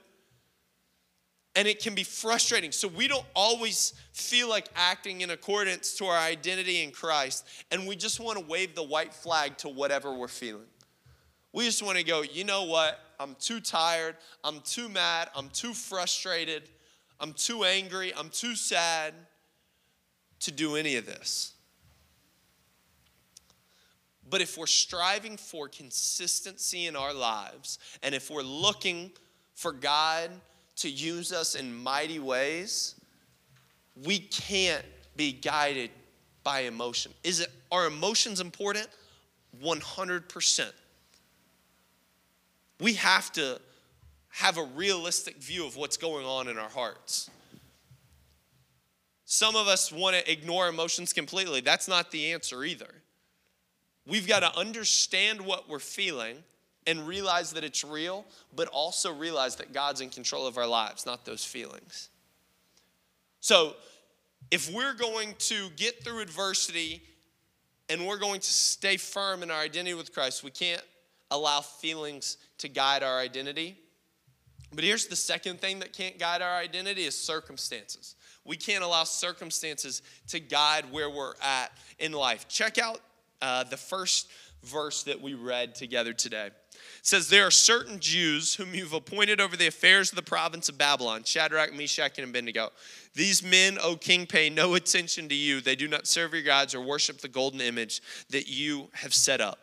And 1.54 1.68
it 1.68 1.82
can 1.82 1.94
be 1.94 2.02
frustrating. 2.02 2.72
So 2.72 2.88
we 2.88 3.08
don't 3.08 3.26
always 3.36 3.92
feel 4.12 4.48
like 4.48 4.68
acting 4.74 5.20
in 5.20 5.30
accordance 5.30 5.94
to 5.98 6.06
our 6.06 6.16
identity 6.16 6.82
in 6.82 6.92
Christ. 6.92 7.46
And 7.70 7.86
we 7.86 7.94
just 7.94 8.20
want 8.20 8.38
to 8.38 8.44
wave 8.44 8.74
the 8.74 8.82
white 8.82 9.12
flag 9.12 9.58
to 9.58 9.68
whatever 9.68 10.14
we're 10.14 10.28
feeling. 10.28 10.66
We 11.52 11.64
just 11.66 11.82
want 11.82 11.98
to 11.98 12.04
go, 12.04 12.22
you 12.22 12.44
know 12.44 12.64
what? 12.64 12.98
I'm 13.20 13.36
too 13.38 13.60
tired. 13.60 14.16
I'm 14.42 14.60
too 14.60 14.88
mad. 14.88 15.28
I'm 15.36 15.50
too 15.50 15.74
frustrated. 15.74 16.62
I'm 17.20 17.34
too 17.34 17.64
angry. 17.64 18.12
I'm 18.16 18.30
too 18.30 18.54
sad 18.54 19.12
to 20.40 20.50
do 20.50 20.76
any 20.76 20.96
of 20.96 21.04
this. 21.04 21.52
But 24.28 24.40
if 24.40 24.56
we're 24.56 24.66
striving 24.66 25.36
for 25.36 25.68
consistency 25.68 26.86
in 26.86 26.96
our 26.96 27.12
lives, 27.12 27.78
and 28.02 28.14
if 28.14 28.30
we're 28.30 28.42
looking 28.42 29.12
for 29.54 29.72
God 29.72 30.30
to 30.82 30.90
use 30.90 31.32
us 31.32 31.54
in 31.54 31.74
mighty 31.74 32.18
ways, 32.18 32.94
we 34.04 34.18
can't 34.18 34.84
be 35.16 35.32
guided 35.32 35.90
by 36.44 36.60
emotion. 36.60 37.12
Is 37.24 37.40
it 37.40 37.50
are 37.70 37.86
emotions 37.86 38.40
important? 38.40 38.88
100%. 39.62 40.72
We 42.80 42.94
have 42.94 43.32
to 43.32 43.60
have 44.28 44.58
a 44.58 44.64
realistic 44.64 45.36
view 45.36 45.66
of 45.66 45.76
what's 45.76 45.96
going 45.96 46.26
on 46.26 46.48
in 46.48 46.58
our 46.58 46.70
hearts. 46.70 47.30
Some 49.24 49.56
of 49.56 49.68
us 49.68 49.92
want 49.92 50.16
to 50.16 50.30
ignore 50.30 50.68
emotions 50.68 51.12
completely. 51.12 51.60
That's 51.60 51.86
not 51.86 52.10
the 52.10 52.32
answer 52.32 52.64
either. 52.64 52.92
We've 54.06 54.26
got 54.26 54.40
to 54.40 54.58
understand 54.58 55.40
what 55.40 55.68
we're 55.68 55.78
feeling 55.78 56.38
and 56.86 57.06
realize 57.06 57.52
that 57.52 57.64
it's 57.64 57.84
real, 57.84 58.24
but 58.54 58.68
also 58.68 59.12
realize 59.12 59.56
that 59.56 59.72
God's 59.72 60.00
in 60.00 60.10
control 60.10 60.46
of 60.46 60.58
our 60.58 60.66
lives, 60.66 61.06
not 61.06 61.24
those 61.24 61.44
feelings. 61.44 62.08
So, 63.40 63.74
if 64.50 64.72
we're 64.72 64.94
going 64.94 65.34
to 65.38 65.70
get 65.76 66.04
through 66.04 66.20
adversity 66.20 67.02
and 67.88 68.06
we're 68.06 68.18
going 68.18 68.40
to 68.40 68.52
stay 68.52 68.96
firm 68.96 69.42
in 69.42 69.50
our 69.50 69.60
identity 69.60 69.94
with 69.94 70.12
Christ, 70.12 70.44
we 70.44 70.50
can't 70.50 70.82
allow 71.30 71.60
feelings 71.60 72.36
to 72.58 72.68
guide 72.68 73.02
our 73.02 73.18
identity. 73.18 73.76
But 74.74 74.84
here's 74.84 75.06
the 75.06 75.16
second 75.16 75.60
thing 75.60 75.78
that 75.80 75.92
can't 75.92 76.18
guide 76.18 76.42
our 76.42 76.56
identity 76.56 77.04
is 77.04 77.18
circumstances. 77.18 78.16
We 78.44 78.56
can't 78.56 78.82
allow 78.82 79.04
circumstances 79.04 80.02
to 80.28 80.40
guide 80.40 80.90
where 80.90 81.10
we're 81.10 81.34
at 81.42 81.72
in 81.98 82.12
life. 82.12 82.48
Check 82.48 82.78
out 82.78 83.00
uh, 83.40 83.64
the 83.64 83.76
first 83.76 84.28
verse 84.64 85.02
that 85.04 85.20
we 85.20 85.34
read 85.34 85.74
together 85.74 86.12
today. 86.12 86.50
Says, 87.02 87.28
There 87.28 87.46
are 87.46 87.50
certain 87.50 87.98
Jews 87.98 88.54
whom 88.54 88.74
you've 88.74 88.92
appointed 88.92 89.40
over 89.40 89.56
the 89.56 89.66
affairs 89.66 90.10
of 90.10 90.16
the 90.16 90.22
province 90.22 90.68
of 90.68 90.78
Babylon 90.78 91.24
Shadrach, 91.24 91.74
Meshach, 91.74 92.16
and 92.16 92.28
Abednego. 92.28 92.70
These 93.14 93.42
men, 93.42 93.76
O 93.82 93.96
king, 93.96 94.24
pay 94.24 94.48
no 94.48 94.74
attention 94.74 95.28
to 95.28 95.34
you. 95.34 95.60
They 95.60 95.76
do 95.76 95.88
not 95.88 96.06
serve 96.06 96.32
your 96.32 96.44
gods 96.44 96.74
or 96.74 96.80
worship 96.80 97.18
the 97.18 97.28
golden 97.28 97.60
image 97.60 98.00
that 98.30 98.48
you 98.48 98.88
have 98.92 99.12
set 99.12 99.40
up. 99.40 99.58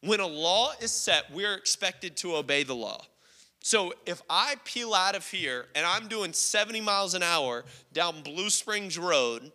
When 0.00 0.20
a 0.20 0.26
law 0.26 0.70
is 0.80 0.92
set, 0.92 1.24
we're 1.32 1.54
expected 1.54 2.16
to 2.18 2.36
obey 2.36 2.62
the 2.62 2.74
law. 2.74 3.02
So 3.60 3.92
if 4.06 4.22
I 4.30 4.54
peel 4.64 4.94
out 4.94 5.16
of 5.16 5.26
here 5.26 5.66
and 5.74 5.84
I'm 5.84 6.06
doing 6.06 6.32
70 6.32 6.80
miles 6.80 7.14
an 7.14 7.24
hour 7.24 7.64
down 7.92 8.22
Blue 8.22 8.50
Springs 8.50 8.96
Road, 8.96 9.50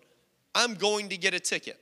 I'm 0.53 0.75
going 0.75 1.07
to 1.09 1.17
get 1.17 1.33
a 1.33 1.39
ticket. 1.39 1.79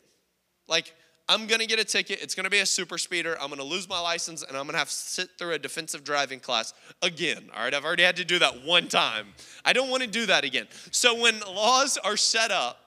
Like, 0.67 0.93
I'm 1.31 1.47
gonna 1.47 1.65
get 1.65 1.79
a 1.79 1.85
ticket. 1.85 2.21
It's 2.21 2.35
gonna 2.35 2.49
be 2.49 2.59
a 2.59 2.65
super 2.65 2.97
speeder. 2.97 3.37
I'm 3.41 3.49
gonna 3.49 3.63
lose 3.63 3.87
my 3.87 4.01
license 4.01 4.43
and 4.43 4.57
I'm 4.57 4.65
gonna 4.65 4.77
have 4.77 4.89
to 4.89 4.93
sit 4.93 5.29
through 5.37 5.53
a 5.53 5.59
defensive 5.59 6.03
driving 6.03 6.41
class 6.41 6.73
again. 7.01 7.49
All 7.55 7.63
right, 7.63 7.73
I've 7.73 7.85
already 7.85 8.03
had 8.03 8.17
to 8.17 8.25
do 8.25 8.37
that 8.39 8.65
one 8.65 8.89
time. 8.89 9.27
I 9.63 9.71
don't 9.71 9.89
wanna 9.89 10.07
do 10.07 10.25
that 10.25 10.43
again. 10.43 10.67
So 10.91 11.17
when 11.17 11.39
laws 11.39 11.97
are 11.97 12.17
set 12.17 12.51
up, 12.51 12.79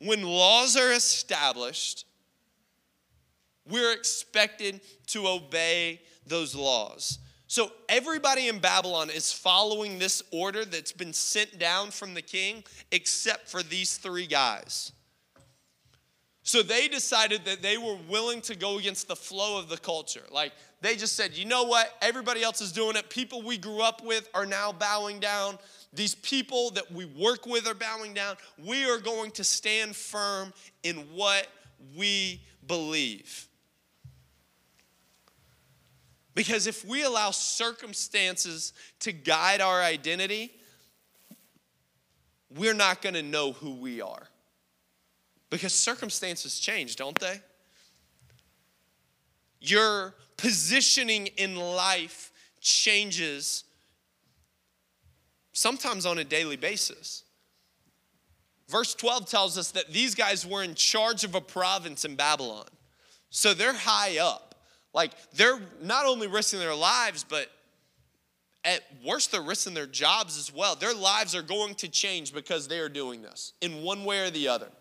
when 0.00 0.24
laws 0.24 0.76
are 0.76 0.90
established, 0.90 2.06
we're 3.70 3.92
expected 3.92 4.80
to 5.08 5.28
obey 5.28 6.00
those 6.26 6.56
laws. 6.56 7.20
So 7.46 7.70
everybody 7.88 8.48
in 8.48 8.58
Babylon 8.58 9.10
is 9.10 9.32
following 9.32 10.00
this 10.00 10.24
order 10.32 10.64
that's 10.64 10.90
been 10.90 11.12
sent 11.12 11.60
down 11.60 11.92
from 11.92 12.14
the 12.14 12.22
king, 12.22 12.64
except 12.90 13.48
for 13.48 13.62
these 13.62 13.96
three 13.96 14.26
guys. 14.26 14.90
So 16.46 16.62
they 16.62 16.88
decided 16.88 17.46
that 17.46 17.62
they 17.62 17.78
were 17.78 17.96
willing 18.06 18.42
to 18.42 18.54
go 18.54 18.78
against 18.78 19.08
the 19.08 19.16
flow 19.16 19.58
of 19.58 19.70
the 19.70 19.78
culture. 19.78 20.24
Like 20.30 20.52
they 20.82 20.94
just 20.94 21.16
said, 21.16 21.34
you 21.34 21.46
know 21.46 21.64
what? 21.64 21.90
Everybody 22.02 22.42
else 22.42 22.60
is 22.60 22.70
doing 22.70 22.96
it. 22.96 23.08
People 23.08 23.40
we 23.40 23.56
grew 23.56 23.80
up 23.80 24.04
with 24.04 24.28
are 24.34 24.44
now 24.44 24.70
bowing 24.70 25.20
down. 25.20 25.58
These 25.94 26.16
people 26.16 26.70
that 26.72 26.92
we 26.92 27.06
work 27.06 27.46
with 27.46 27.66
are 27.66 27.74
bowing 27.74 28.12
down. 28.12 28.36
We 28.58 28.84
are 28.84 28.98
going 28.98 29.30
to 29.32 29.42
stand 29.42 29.96
firm 29.96 30.52
in 30.82 30.96
what 31.14 31.46
we 31.96 32.42
believe. 32.66 33.48
Because 36.34 36.66
if 36.66 36.84
we 36.84 37.04
allow 37.04 37.30
circumstances 37.30 38.74
to 39.00 39.12
guide 39.12 39.62
our 39.62 39.80
identity, 39.80 40.52
we're 42.54 42.74
not 42.74 43.00
going 43.00 43.14
to 43.14 43.22
know 43.22 43.52
who 43.52 43.76
we 43.76 44.02
are. 44.02 44.28
Because 45.54 45.72
circumstances 45.72 46.58
change, 46.58 46.96
don't 46.96 47.16
they? 47.20 47.40
Your 49.60 50.16
positioning 50.36 51.28
in 51.36 51.54
life 51.54 52.32
changes 52.60 53.62
sometimes 55.52 56.06
on 56.06 56.18
a 56.18 56.24
daily 56.24 56.56
basis. 56.56 57.22
Verse 58.68 58.96
12 58.96 59.30
tells 59.30 59.56
us 59.56 59.70
that 59.70 59.92
these 59.92 60.16
guys 60.16 60.44
were 60.44 60.64
in 60.64 60.74
charge 60.74 61.22
of 61.22 61.36
a 61.36 61.40
province 61.40 62.04
in 62.04 62.16
Babylon. 62.16 62.66
So 63.30 63.54
they're 63.54 63.74
high 63.74 64.18
up. 64.18 64.56
Like 64.92 65.12
they're 65.34 65.60
not 65.80 66.04
only 66.04 66.26
risking 66.26 66.58
their 66.58 66.74
lives, 66.74 67.22
but 67.22 67.46
at 68.64 68.80
worst, 69.06 69.30
they're 69.30 69.40
risking 69.40 69.74
their 69.74 69.86
jobs 69.86 70.36
as 70.36 70.52
well. 70.52 70.74
Their 70.74 70.94
lives 70.94 71.32
are 71.36 71.42
going 71.42 71.76
to 71.76 71.88
change 71.88 72.34
because 72.34 72.66
they 72.66 72.80
are 72.80 72.88
doing 72.88 73.22
this 73.22 73.52
in 73.60 73.84
one 73.84 74.04
way 74.04 74.26
or 74.26 74.30
the 74.30 74.48
other. 74.48 74.72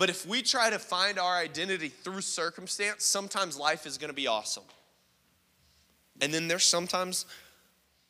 But 0.00 0.08
if 0.08 0.26
we 0.26 0.40
try 0.40 0.70
to 0.70 0.78
find 0.78 1.18
our 1.18 1.36
identity 1.36 1.90
through 1.90 2.22
circumstance, 2.22 3.04
sometimes 3.04 3.58
life 3.58 3.84
is 3.84 3.98
going 3.98 4.08
to 4.08 4.14
be 4.14 4.26
awesome. 4.26 4.64
And 6.22 6.32
then 6.32 6.48
there's 6.48 6.64
sometimes 6.64 7.26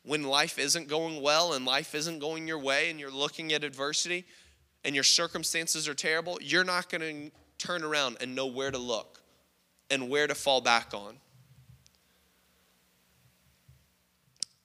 when 0.03 0.23
life 0.23 0.57
isn't 0.57 0.87
going 0.87 1.21
well 1.21 1.51
and 1.51 1.65
life 1.65 1.93
isn't 1.93 2.19
going 2.19 2.47
your 2.47 2.59
way 2.59 2.89
and 2.89 2.97
you're 2.97 3.11
looking 3.11 3.51
at 3.51 3.65
adversity, 3.65 4.23
and 4.85 4.95
your 4.95 5.03
circumstances 5.03 5.89
are 5.89 5.93
terrible, 5.93 6.39
you're 6.41 6.63
not 6.63 6.89
going 6.89 7.01
to 7.01 7.31
turn 7.57 7.83
around 7.83 8.15
and 8.21 8.33
know 8.33 8.45
where 8.45 8.71
to 8.71 8.77
look 8.77 9.19
and 9.89 10.09
where 10.09 10.27
to 10.27 10.33
fall 10.33 10.61
back 10.61 10.93
on. 10.93 11.17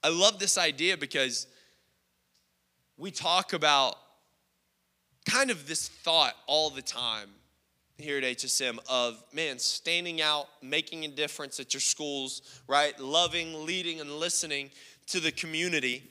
I 0.01 0.07
love 0.07 0.39
this 0.39 0.57
idea 0.57 0.95
because 0.95 1.45
we 2.95 3.11
talk 3.11 3.51
about 3.51 3.97
kind 5.27 5.51
of 5.51 5.67
this 5.67 5.89
thought 5.89 6.33
all 6.47 6.69
the 6.69 6.81
time 6.81 7.29
here 7.97 8.17
at 8.17 8.23
HSM 8.23 8.79
of 8.89 9.21
man 9.33 9.59
standing 9.59 10.21
out, 10.21 10.47
making 10.61 11.03
a 11.03 11.07
difference 11.07 11.59
at 11.59 11.73
your 11.73 11.81
schools, 11.81 12.41
right? 12.67 12.97
Loving, 12.99 13.65
leading, 13.65 13.99
and 13.99 14.11
listening 14.11 14.69
to 15.07 15.19
the 15.19 15.31
community. 15.31 16.03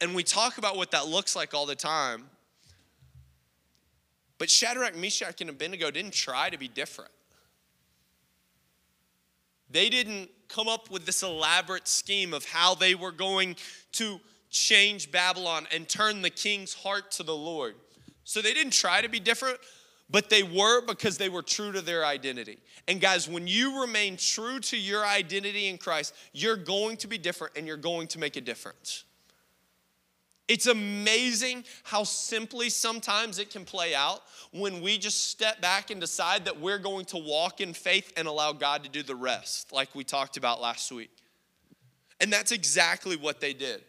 And 0.00 0.14
we 0.14 0.22
talk 0.22 0.58
about 0.58 0.76
what 0.76 0.90
that 0.90 1.06
looks 1.06 1.34
like 1.34 1.54
all 1.54 1.66
the 1.66 1.76
time. 1.76 2.24
But 4.38 4.50
Shadrach, 4.50 4.94
Meshach, 4.96 5.40
and 5.40 5.48
Abednego 5.48 5.90
didn't 5.90 6.12
try 6.12 6.50
to 6.50 6.58
be 6.58 6.68
different. 6.68 7.10
They 9.70 9.88
didn't 9.88 10.30
come 10.48 10.68
up 10.68 10.90
with 10.90 11.06
this 11.06 11.22
elaborate 11.22 11.88
scheme 11.88 12.34
of 12.34 12.44
how 12.44 12.74
they 12.74 12.94
were 12.94 13.12
going 13.12 13.56
to 13.92 14.20
change 14.56 15.10
Babylon 15.10 15.66
and 15.72 15.88
turn 15.88 16.22
the 16.22 16.30
king's 16.30 16.74
heart 16.74 17.10
to 17.12 17.22
the 17.22 17.36
Lord. 17.36 17.74
So 18.24 18.42
they 18.42 18.54
didn't 18.54 18.72
try 18.72 19.00
to 19.00 19.08
be 19.08 19.20
different, 19.20 19.58
but 20.10 20.30
they 20.30 20.42
were 20.42 20.84
because 20.84 21.18
they 21.18 21.28
were 21.28 21.42
true 21.42 21.72
to 21.72 21.80
their 21.80 22.04
identity. 22.04 22.58
And 22.88 23.00
guys, 23.00 23.28
when 23.28 23.46
you 23.46 23.80
remain 23.80 24.16
true 24.16 24.60
to 24.60 24.76
your 24.76 25.04
identity 25.04 25.68
in 25.68 25.78
Christ, 25.78 26.14
you're 26.32 26.56
going 26.56 26.96
to 26.98 27.08
be 27.08 27.18
different 27.18 27.56
and 27.56 27.66
you're 27.66 27.76
going 27.76 28.08
to 28.08 28.18
make 28.18 28.36
a 28.36 28.40
difference. 28.40 29.04
It's 30.48 30.66
amazing 30.66 31.64
how 31.82 32.04
simply 32.04 32.70
sometimes 32.70 33.40
it 33.40 33.50
can 33.50 33.64
play 33.64 33.96
out 33.96 34.22
when 34.52 34.80
we 34.80 34.96
just 34.96 35.28
step 35.28 35.60
back 35.60 35.90
and 35.90 36.00
decide 36.00 36.44
that 36.44 36.60
we're 36.60 36.78
going 36.78 37.04
to 37.06 37.18
walk 37.18 37.60
in 37.60 37.74
faith 37.74 38.12
and 38.16 38.28
allow 38.28 38.52
God 38.52 38.84
to 38.84 38.88
do 38.88 39.02
the 39.02 39.16
rest, 39.16 39.72
like 39.72 39.92
we 39.94 40.04
talked 40.04 40.36
about 40.36 40.60
last 40.60 40.92
week. 40.92 41.10
And 42.20 42.32
that's 42.32 42.52
exactly 42.52 43.16
what 43.16 43.40
they 43.40 43.54
did. 43.54 43.82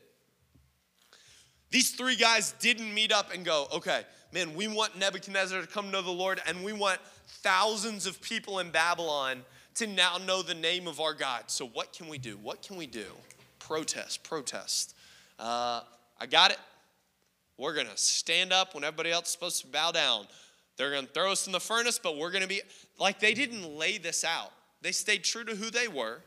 These 1.69 1.91
three 1.91 2.15
guys 2.15 2.53
didn't 2.59 2.93
meet 2.93 3.11
up 3.11 3.33
and 3.33 3.43
go, 3.43 3.67
okay, 3.73 4.03
man, 4.33 4.55
we 4.55 4.67
want 4.67 4.97
Nebuchadnezzar 4.97 5.61
to 5.61 5.67
come 5.67 5.91
know 5.91 6.01
the 6.01 6.11
Lord, 6.11 6.41
and 6.47 6.63
we 6.63 6.73
want 6.73 6.99
thousands 7.27 8.05
of 8.05 8.21
people 8.21 8.59
in 8.59 8.69
Babylon 8.71 9.43
to 9.75 9.87
now 9.87 10.17
know 10.17 10.41
the 10.41 10.53
name 10.53 10.87
of 10.87 10.99
our 10.99 11.13
God. 11.13 11.43
So, 11.47 11.67
what 11.67 11.93
can 11.93 12.07
we 12.07 12.17
do? 12.17 12.37
What 12.41 12.61
can 12.61 12.77
we 12.77 12.87
do? 12.87 13.05
Protest, 13.59 14.23
protest. 14.23 14.95
Uh, 15.37 15.81
I 16.19 16.25
got 16.25 16.51
it. 16.51 16.57
We're 17.57 17.73
going 17.73 17.87
to 17.87 17.97
stand 17.97 18.53
up 18.53 18.75
when 18.75 18.83
everybody 18.83 19.11
else 19.11 19.25
is 19.25 19.31
supposed 19.31 19.61
to 19.61 19.67
bow 19.67 19.91
down. 19.91 20.27
They're 20.77 20.91
going 20.91 21.07
to 21.07 21.11
throw 21.11 21.31
us 21.31 21.47
in 21.47 21.53
the 21.53 21.59
furnace, 21.59 21.99
but 22.01 22.17
we're 22.17 22.31
going 22.31 22.43
to 22.43 22.47
be 22.47 22.61
like 22.99 23.19
they 23.19 23.33
didn't 23.33 23.67
lay 23.67 23.97
this 23.97 24.23
out. 24.23 24.51
They 24.81 24.91
stayed 24.91 25.23
true 25.23 25.43
to 25.43 25.55
who 25.55 25.71
they 25.71 25.87
were, 25.87 26.21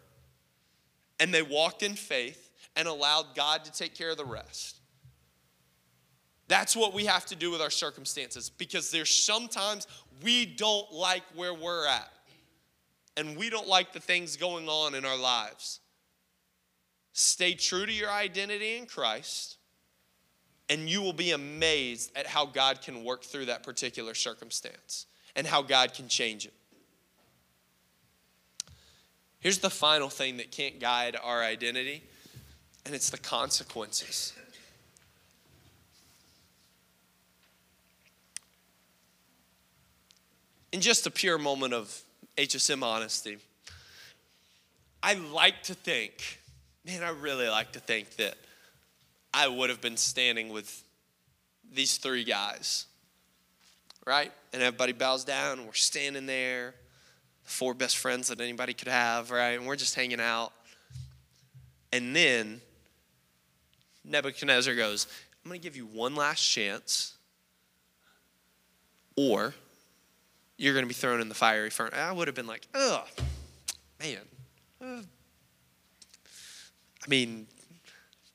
and 1.20 1.32
they 1.32 1.42
walked 1.42 1.82
in 1.82 1.94
faith 1.94 2.50
and 2.76 2.88
allowed 2.88 3.36
God 3.36 3.64
to 3.64 3.72
take 3.72 3.94
care 3.94 4.10
of 4.10 4.16
the 4.16 4.24
rest. 4.24 4.79
That's 6.50 6.74
what 6.74 6.92
we 6.92 7.04
have 7.04 7.26
to 7.26 7.36
do 7.36 7.52
with 7.52 7.60
our 7.60 7.70
circumstances 7.70 8.50
because 8.50 8.90
there's 8.90 9.08
sometimes 9.08 9.86
we 10.20 10.44
don't 10.44 10.92
like 10.92 11.22
where 11.36 11.54
we're 11.54 11.86
at 11.86 12.10
and 13.16 13.36
we 13.36 13.50
don't 13.50 13.68
like 13.68 13.92
the 13.92 14.00
things 14.00 14.36
going 14.36 14.68
on 14.68 14.96
in 14.96 15.04
our 15.04 15.16
lives. 15.16 15.78
Stay 17.12 17.54
true 17.54 17.86
to 17.86 17.92
your 17.92 18.10
identity 18.10 18.76
in 18.76 18.86
Christ, 18.86 19.58
and 20.68 20.88
you 20.88 21.02
will 21.02 21.12
be 21.12 21.30
amazed 21.30 22.10
at 22.16 22.26
how 22.26 22.46
God 22.46 22.82
can 22.82 23.04
work 23.04 23.22
through 23.22 23.44
that 23.44 23.62
particular 23.62 24.14
circumstance 24.14 25.06
and 25.36 25.46
how 25.46 25.62
God 25.62 25.94
can 25.94 26.08
change 26.08 26.46
it. 26.46 26.54
Here's 29.38 29.58
the 29.58 29.70
final 29.70 30.08
thing 30.08 30.38
that 30.38 30.50
can't 30.50 30.80
guide 30.80 31.16
our 31.22 31.44
identity, 31.44 32.02
and 32.84 32.92
it's 32.92 33.10
the 33.10 33.18
consequences. 33.18 34.32
In 40.72 40.80
just 40.80 41.06
a 41.06 41.10
pure 41.10 41.38
moment 41.38 41.74
of 41.74 42.02
HSM 42.36 42.82
honesty, 42.82 43.38
I 45.02 45.14
like 45.14 45.62
to 45.64 45.74
think, 45.74 46.40
man, 46.84 47.02
I 47.02 47.10
really 47.10 47.48
like 47.48 47.72
to 47.72 47.80
think 47.80 48.16
that 48.16 48.34
I 49.32 49.48
would 49.48 49.70
have 49.70 49.80
been 49.80 49.96
standing 49.96 50.50
with 50.50 50.84
these 51.72 51.96
three 51.96 52.24
guys, 52.24 52.86
right? 54.06 54.32
And 54.52 54.62
everybody 54.62 54.92
bows 54.92 55.24
down, 55.24 55.58
and 55.58 55.66
we're 55.66 55.74
standing 55.74 56.26
there, 56.26 56.74
the 57.44 57.50
four 57.50 57.74
best 57.74 57.96
friends 57.96 58.28
that 58.28 58.40
anybody 58.40 58.74
could 58.74 58.88
have, 58.88 59.30
right? 59.30 59.58
And 59.58 59.66
we're 59.66 59.76
just 59.76 59.94
hanging 59.94 60.20
out. 60.20 60.52
And 61.92 62.14
then 62.14 62.60
Nebuchadnezzar 64.04 64.74
goes, 64.74 65.06
I'm 65.44 65.50
going 65.50 65.60
to 65.60 65.64
give 65.64 65.76
you 65.76 65.86
one 65.86 66.14
last 66.14 66.42
chance, 66.42 67.16
or 69.16 69.54
you're 70.60 70.74
going 70.74 70.84
to 70.84 70.88
be 70.88 70.94
thrown 70.94 71.22
in 71.22 71.30
the 71.30 71.34
fiery 71.34 71.70
furnace. 71.70 71.98
I 71.98 72.12
would 72.12 72.28
have 72.28 72.34
been 72.34 72.46
like, 72.46 72.66
oh, 72.74 73.04
man. 73.98 74.18
Uh, 74.78 75.02
I 77.02 77.08
mean, 77.08 77.46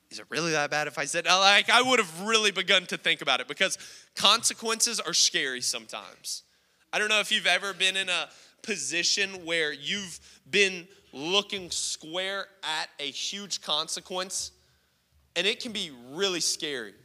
is 0.09 0.17
it 0.17 0.25
really 0.29 0.51
that 0.53 0.71
bad 0.71 0.87
if 0.87 0.97
I 0.97 1.05
said, 1.05 1.27
like, 1.27 1.69
I 1.69 1.83
would 1.83 1.99
have 1.99 2.21
really 2.21 2.49
begun 2.49 2.87
to 2.87 2.97
think 2.97 3.21
about 3.21 3.41
it 3.41 3.47
because 3.47 3.77
consequences 4.15 4.99
are 4.99 5.13
scary 5.13 5.61
sometimes. 5.61 6.41
I 6.91 6.97
don't 6.97 7.09
know 7.09 7.19
if 7.19 7.31
you've 7.31 7.45
ever 7.45 7.75
been 7.75 7.95
in 7.95 8.09
a 8.09 8.29
position 8.63 9.45
where 9.45 9.71
you've 9.71 10.19
been 10.49 10.87
looking 11.13 11.69
square 11.69 12.47
at 12.63 12.89
a 12.99 13.11
huge 13.11 13.61
consequence, 13.61 14.49
and 15.35 15.45
it 15.45 15.59
can 15.61 15.71
be 15.71 15.91
really 16.09 16.39
scary 16.39 16.95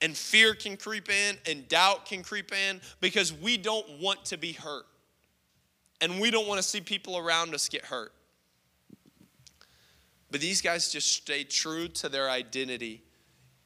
and 0.00 0.16
fear 0.16 0.54
can 0.54 0.76
creep 0.76 1.10
in 1.10 1.36
and 1.46 1.68
doubt 1.68 2.06
can 2.06 2.22
creep 2.22 2.52
in 2.52 2.80
because 3.00 3.32
we 3.32 3.56
don't 3.56 4.00
want 4.00 4.24
to 4.26 4.38
be 4.38 4.52
hurt. 4.52 4.86
And 6.00 6.20
we 6.20 6.30
don't 6.30 6.48
want 6.48 6.58
to 6.58 6.66
see 6.66 6.80
people 6.80 7.18
around 7.18 7.54
us 7.54 7.68
get 7.68 7.84
hurt. 7.84 8.12
But 10.30 10.40
these 10.40 10.62
guys 10.62 10.90
just 10.90 11.10
stayed 11.12 11.50
true 11.50 11.88
to 11.88 12.08
their 12.08 12.30
identity 12.30 13.02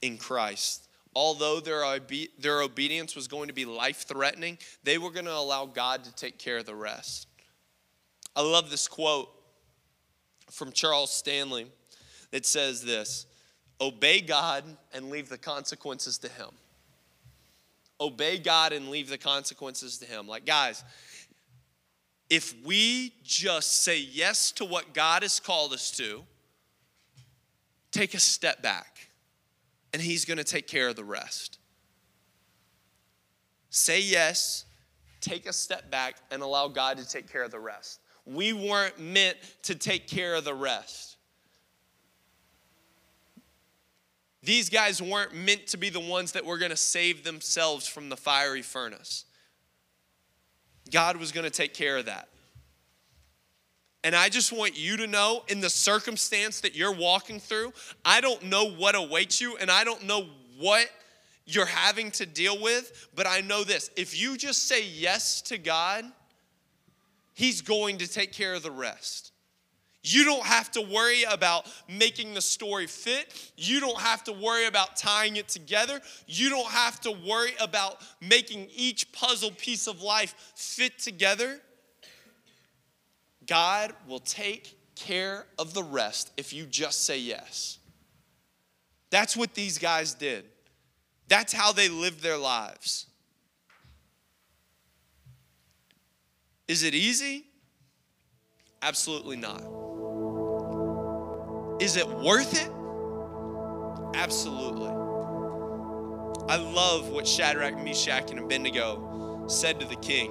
in 0.02 0.18
Christ. 0.18 0.88
Although 1.14 1.60
their, 1.60 1.84
obe- 1.84 2.30
their 2.38 2.62
obedience 2.62 3.14
was 3.14 3.28
going 3.28 3.48
to 3.48 3.54
be 3.54 3.64
life 3.64 4.04
threatening, 4.08 4.58
they 4.82 4.98
were 4.98 5.10
going 5.10 5.26
to 5.26 5.34
allow 5.34 5.66
God 5.66 6.02
to 6.04 6.14
take 6.14 6.38
care 6.38 6.58
of 6.58 6.66
the 6.66 6.74
rest. 6.74 7.28
I 8.34 8.42
love 8.42 8.70
this 8.70 8.88
quote 8.88 9.28
from 10.50 10.72
Charles 10.72 11.12
Stanley 11.12 11.66
that 12.32 12.44
says 12.44 12.82
this 12.82 13.26
Obey 13.84 14.22
God 14.22 14.64
and 14.94 15.10
leave 15.10 15.28
the 15.28 15.36
consequences 15.36 16.16
to 16.18 16.28
Him. 16.28 16.48
Obey 18.00 18.38
God 18.38 18.72
and 18.72 18.88
leave 18.88 19.10
the 19.10 19.18
consequences 19.18 19.98
to 19.98 20.06
Him. 20.06 20.26
Like, 20.26 20.46
guys, 20.46 20.82
if 22.30 22.54
we 22.64 23.12
just 23.22 23.82
say 23.82 23.98
yes 23.98 24.52
to 24.52 24.64
what 24.64 24.94
God 24.94 25.22
has 25.22 25.38
called 25.38 25.74
us 25.74 25.90
to, 25.98 26.22
take 27.92 28.14
a 28.14 28.20
step 28.20 28.62
back 28.62 29.08
and 29.92 30.00
He's 30.00 30.24
going 30.24 30.38
to 30.38 30.44
take 30.44 30.66
care 30.66 30.88
of 30.88 30.96
the 30.96 31.04
rest. 31.04 31.58
Say 33.68 34.00
yes, 34.00 34.64
take 35.20 35.46
a 35.46 35.52
step 35.52 35.90
back, 35.90 36.16
and 36.30 36.42
allow 36.42 36.68
God 36.68 36.96
to 36.96 37.06
take 37.06 37.30
care 37.30 37.42
of 37.42 37.50
the 37.50 37.60
rest. 37.60 38.00
We 38.24 38.54
weren't 38.54 38.98
meant 38.98 39.36
to 39.64 39.74
take 39.74 40.08
care 40.08 40.36
of 40.36 40.44
the 40.44 40.54
rest. 40.54 41.13
These 44.44 44.68
guys 44.68 45.00
weren't 45.00 45.34
meant 45.34 45.68
to 45.68 45.76
be 45.76 45.88
the 45.88 46.00
ones 46.00 46.32
that 46.32 46.44
were 46.44 46.58
going 46.58 46.70
to 46.70 46.76
save 46.76 47.24
themselves 47.24 47.86
from 47.86 48.10
the 48.10 48.16
fiery 48.16 48.62
furnace. 48.62 49.24
God 50.90 51.16
was 51.16 51.32
going 51.32 51.44
to 51.44 51.50
take 51.50 51.72
care 51.72 51.96
of 51.96 52.06
that. 52.06 52.28
And 54.02 54.14
I 54.14 54.28
just 54.28 54.52
want 54.52 54.78
you 54.78 54.98
to 54.98 55.06
know 55.06 55.44
in 55.48 55.60
the 55.60 55.70
circumstance 55.70 56.60
that 56.60 56.76
you're 56.76 56.92
walking 56.92 57.40
through, 57.40 57.72
I 58.04 58.20
don't 58.20 58.42
know 58.44 58.70
what 58.70 58.94
awaits 58.94 59.40
you 59.40 59.56
and 59.56 59.70
I 59.70 59.82
don't 59.82 60.04
know 60.04 60.26
what 60.58 60.90
you're 61.46 61.64
having 61.64 62.10
to 62.12 62.26
deal 62.26 62.60
with, 62.60 63.08
but 63.14 63.26
I 63.26 63.40
know 63.40 63.64
this 63.64 63.90
if 63.96 64.18
you 64.18 64.36
just 64.36 64.68
say 64.68 64.84
yes 64.86 65.40
to 65.42 65.56
God, 65.56 66.04
He's 67.32 67.62
going 67.62 67.98
to 67.98 68.06
take 68.06 68.32
care 68.32 68.54
of 68.54 68.62
the 68.62 68.70
rest. 68.70 69.32
You 70.04 70.24
don't 70.24 70.44
have 70.44 70.70
to 70.72 70.82
worry 70.82 71.22
about 71.24 71.66
making 71.88 72.34
the 72.34 72.42
story 72.42 72.86
fit. 72.86 73.52
You 73.56 73.80
don't 73.80 73.98
have 73.98 74.22
to 74.24 74.32
worry 74.32 74.66
about 74.66 74.96
tying 74.96 75.36
it 75.36 75.48
together. 75.48 75.98
You 76.26 76.50
don't 76.50 76.70
have 76.70 77.00
to 77.00 77.10
worry 77.10 77.52
about 77.58 78.02
making 78.20 78.68
each 78.76 79.10
puzzle 79.12 79.50
piece 79.52 79.86
of 79.86 80.02
life 80.02 80.34
fit 80.54 80.98
together. 80.98 81.58
God 83.46 83.94
will 84.06 84.20
take 84.20 84.78
care 84.94 85.46
of 85.58 85.72
the 85.72 85.82
rest 85.82 86.32
if 86.36 86.52
you 86.52 86.66
just 86.66 87.06
say 87.06 87.18
yes. 87.18 87.78
That's 89.08 89.34
what 89.34 89.54
these 89.54 89.78
guys 89.78 90.12
did. 90.12 90.44
That's 91.28 91.54
how 91.54 91.72
they 91.72 91.88
lived 91.88 92.22
their 92.22 92.36
lives. 92.36 93.06
Is 96.68 96.82
it 96.82 96.94
easy? 96.94 97.46
Absolutely 98.82 99.36
not. 99.36 99.62
Is 101.84 101.96
it 101.96 102.08
worth 102.08 102.54
it? 102.54 102.70
Absolutely. 104.18 104.88
I 106.48 106.56
love 106.56 107.10
what 107.10 107.28
Shadrach, 107.28 107.76
Meshach, 107.76 108.30
and 108.30 108.40
Abednego 108.40 109.44
said 109.48 109.80
to 109.80 109.86
the 109.86 109.96
king. 109.96 110.30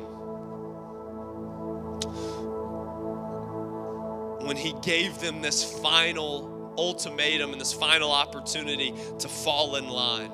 When 4.48 4.58
he 4.58 4.74
gave 4.82 5.20
them 5.20 5.44
this 5.44 5.64
final 5.80 6.74
ultimatum 6.76 7.52
and 7.52 7.62
this 7.62 7.72
final 7.72 8.12
opportunity 8.12 8.96
to 9.20 9.28
fall 9.30 9.76
in 9.76 9.88
line. 9.88 10.32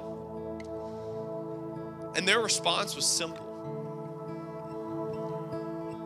And 2.15 2.25
their 2.25 2.39
response 2.39 2.95
was 2.95 3.05
simple. 3.05 3.48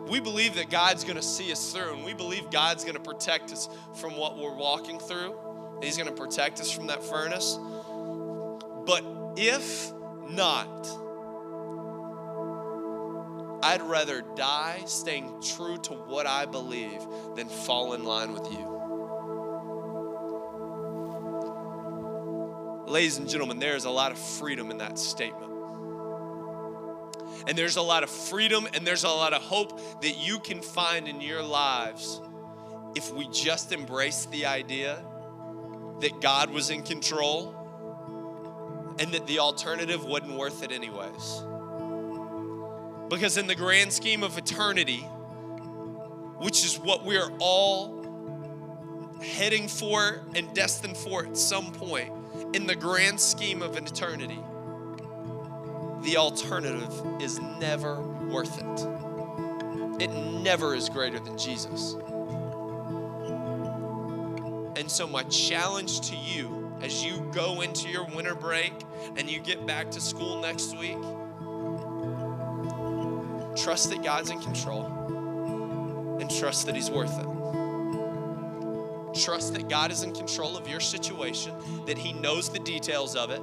We 0.07 0.19
believe 0.19 0.55
that 0.55 0.69
God's 0.69 1.03
gonna 1.03 1.21
see 1.21 1.51
us 1.51 1.71
through, 1.71 1.93
and 1.93 2.03
we 2.03 2.13
believe 2.13 2.51
God's 2.51 2.83
gonna 2.83 2.99
protect 2.99 3.51
us 3.51 3.69
from 3.95 4.17
what 4.17 4.37
we're 4.37 4.55
walking 4.55 4.99
through. 4.99 5.35
He's 5.81 5.97
gonna 5.97 6.11
protect 6.11 6.59
us 6.59 6.71
from 6.71 6.87
that 6.87 7.03
furnace. 7.03 7.57
But 8.85 9.03
if 9.37 9.91
not, 10.29 10.87
I'd 13.63 13.81
rather 13.81 14.21
die 14.35 14.81
staying 14.85 15.41
true 15.41 15.77
to 15.77 15.93
what 15.93 16.27
I 16.27 16.45
believe 16.45 16.99
than 17.35 17.47
fall 17.47 17.93
in 17.93 18.03
line 18.03 18.33
with 18.33 18.51
you. 18.51 18.69
Ladies 22.85 23.17
and 23.17 23.29
gentlemen, 23.29 23.59
there 23.59 23.77
is 23.77 23.85
a 23.85 23.89
lot 23.89 24.11
of 24.11 24.17
freedom 24.19 24.69
in 24.69 24.79
that 24.79 24.99
statement. 24.99 25.52
And 27.47 27.57
there's 27.57 27.75
a 27.75 27.81
lot 27.81 28.03
of 28.03 28.09
freedom 28.09 28.67
and 28.73 28.85
there's 28.87 29.03
a 29.03 29.09
lot 29.09 29.33
of 29.33 29.41
hope 29.41 30.01
that 30.01 30.17
you 30.17 30.39
can 30.39 30.61
find 30.61 31.07
in 31.07 31.21
your 31.21 31.43
lives 31.43 32.21
if 32.95 33.11
we 33.13 33.27
just 33.29 33.71
embrace 33.71 34.25
the 34.27 34.45
idea 34.45 35.03
that 35.99 36.21
God 36.21 36.49
was 36.49 36.69
in 36.69 36.83
control 36.83 37.55
and 38.99 39.11
that 39.13 39.25
the 39.27 39.39
alternative 39.39 40.05
wasn't 40.05 40.33
worth 40.33 40.63
it, 40.63 40.71
anyways. 40.71 41.43
Because, 43.09 43.37
in 43.37 43.47
the 43.47 43.55
grand 43.55 43.91
scheme 43.91 44.23
of 44.23 44.37
eternity, 44.37 44.99
which 46.39 46.63
is 46.63 46.77
what 46.77 47.05
we're 47.05 47.31
all 47.39 48.01
heading 49.21 49.67
for 49.67 50.21
and 50.35 50.53
destined 50.53 50.97
for 50.97 51.25
at 51.25 51.37
some 51.37 51.71
point, 51.71 52.11
in 52.53 52.67
the 52.67 52.75
grand 52.75 53.19
scheme 53.19 53.61
of 53.61 53.77
eternity, 53.77 54.39
the 56.03 56.17
alternative 56.17 57.21
is 57.21 57.39
never 57.59 58.01
worth 58.01 58.57
it. 58.57 60.03
It 60.03 60.11
never 60.41 60.75
is 60.75 60.89
greater 60.89 61.19
than 61.19 61.37
Jesus. 61.37 61.95
And 64.75 64.89
so, 64.91 65.07
my 65.07 65.23
challenge 65.23 66.01
to 66.09 66.15
you 66.15 66.77
as 66.81 67.03
you 67.05 67.29
go 67.31 67.61
into 67.61 67.87
your 67.87 68.05
winter 68.05 68.35
break 68.35 68.73
and 69.15 69.29
you 69.29 69.39
get 69.39 69.65
back 69.65 69.89
to 69.91 70.01
school 70.01 70.41
next 70.41 70.77
week, 70.77 70.97
trust 73.55 73.89
that 73.91 74.03
God's 74.03 74.29
in 74.29 74.41
control 74.41 74.85
and 76.19 76.29
trust 76.29 76.65
that 76.65 76.75
He's 76.75 76.91
worth 76.91 77.17
it. 77.17 77.27
Trust 79.23 79.53
that 79.53 79.69
God 79.69 79.91
is 79.91 80.03
in 80.03 80.11
control 80.13 80.57
of 80.57 80.67
your 80.67 80.79
situation, 80.79 81.53
that 81.85 81.97
He 81.97 82.11
knows 82.13 82.49
the 82.49 82.59
details 82.59 83.15
of 83.15 83.29
it, 83.29 83.41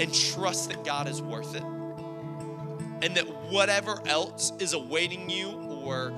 and 0.00 0.12
trust 0.12 0.70
that 0.70 0.84
God 0.84 1.08
is 1.08 1.20
worth 1.22 1.54
it. 1.54 1.62
And 1.62 3.16
that 3.16 3.26
whatever 3.50 4.00
else 4.06 4.52
is 4.58 4.74
awaiting 4.74 5.28
you 5.28 5.48
or 5.84 6.10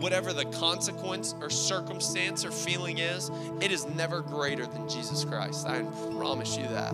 whatever 0.00 0.32
the 0.32 0.46
consequence 0.46 1.34
or 1.40 1.50
circumstance 1.50 2.44
or 2.44 2.50
feeling 2.50 2.98
is, 2.98 3.30
it 3.60 3.70
is 3.70 3.86
never 3.86 4.20
greater 4.22 4.66
than 4.66 4.88
Jesus 4.88 5.24
Christ. 5.24 5.66
I 5.66 5.82
promise 6.16 6.56
you 6.56 6.66
that. 6.68 6.92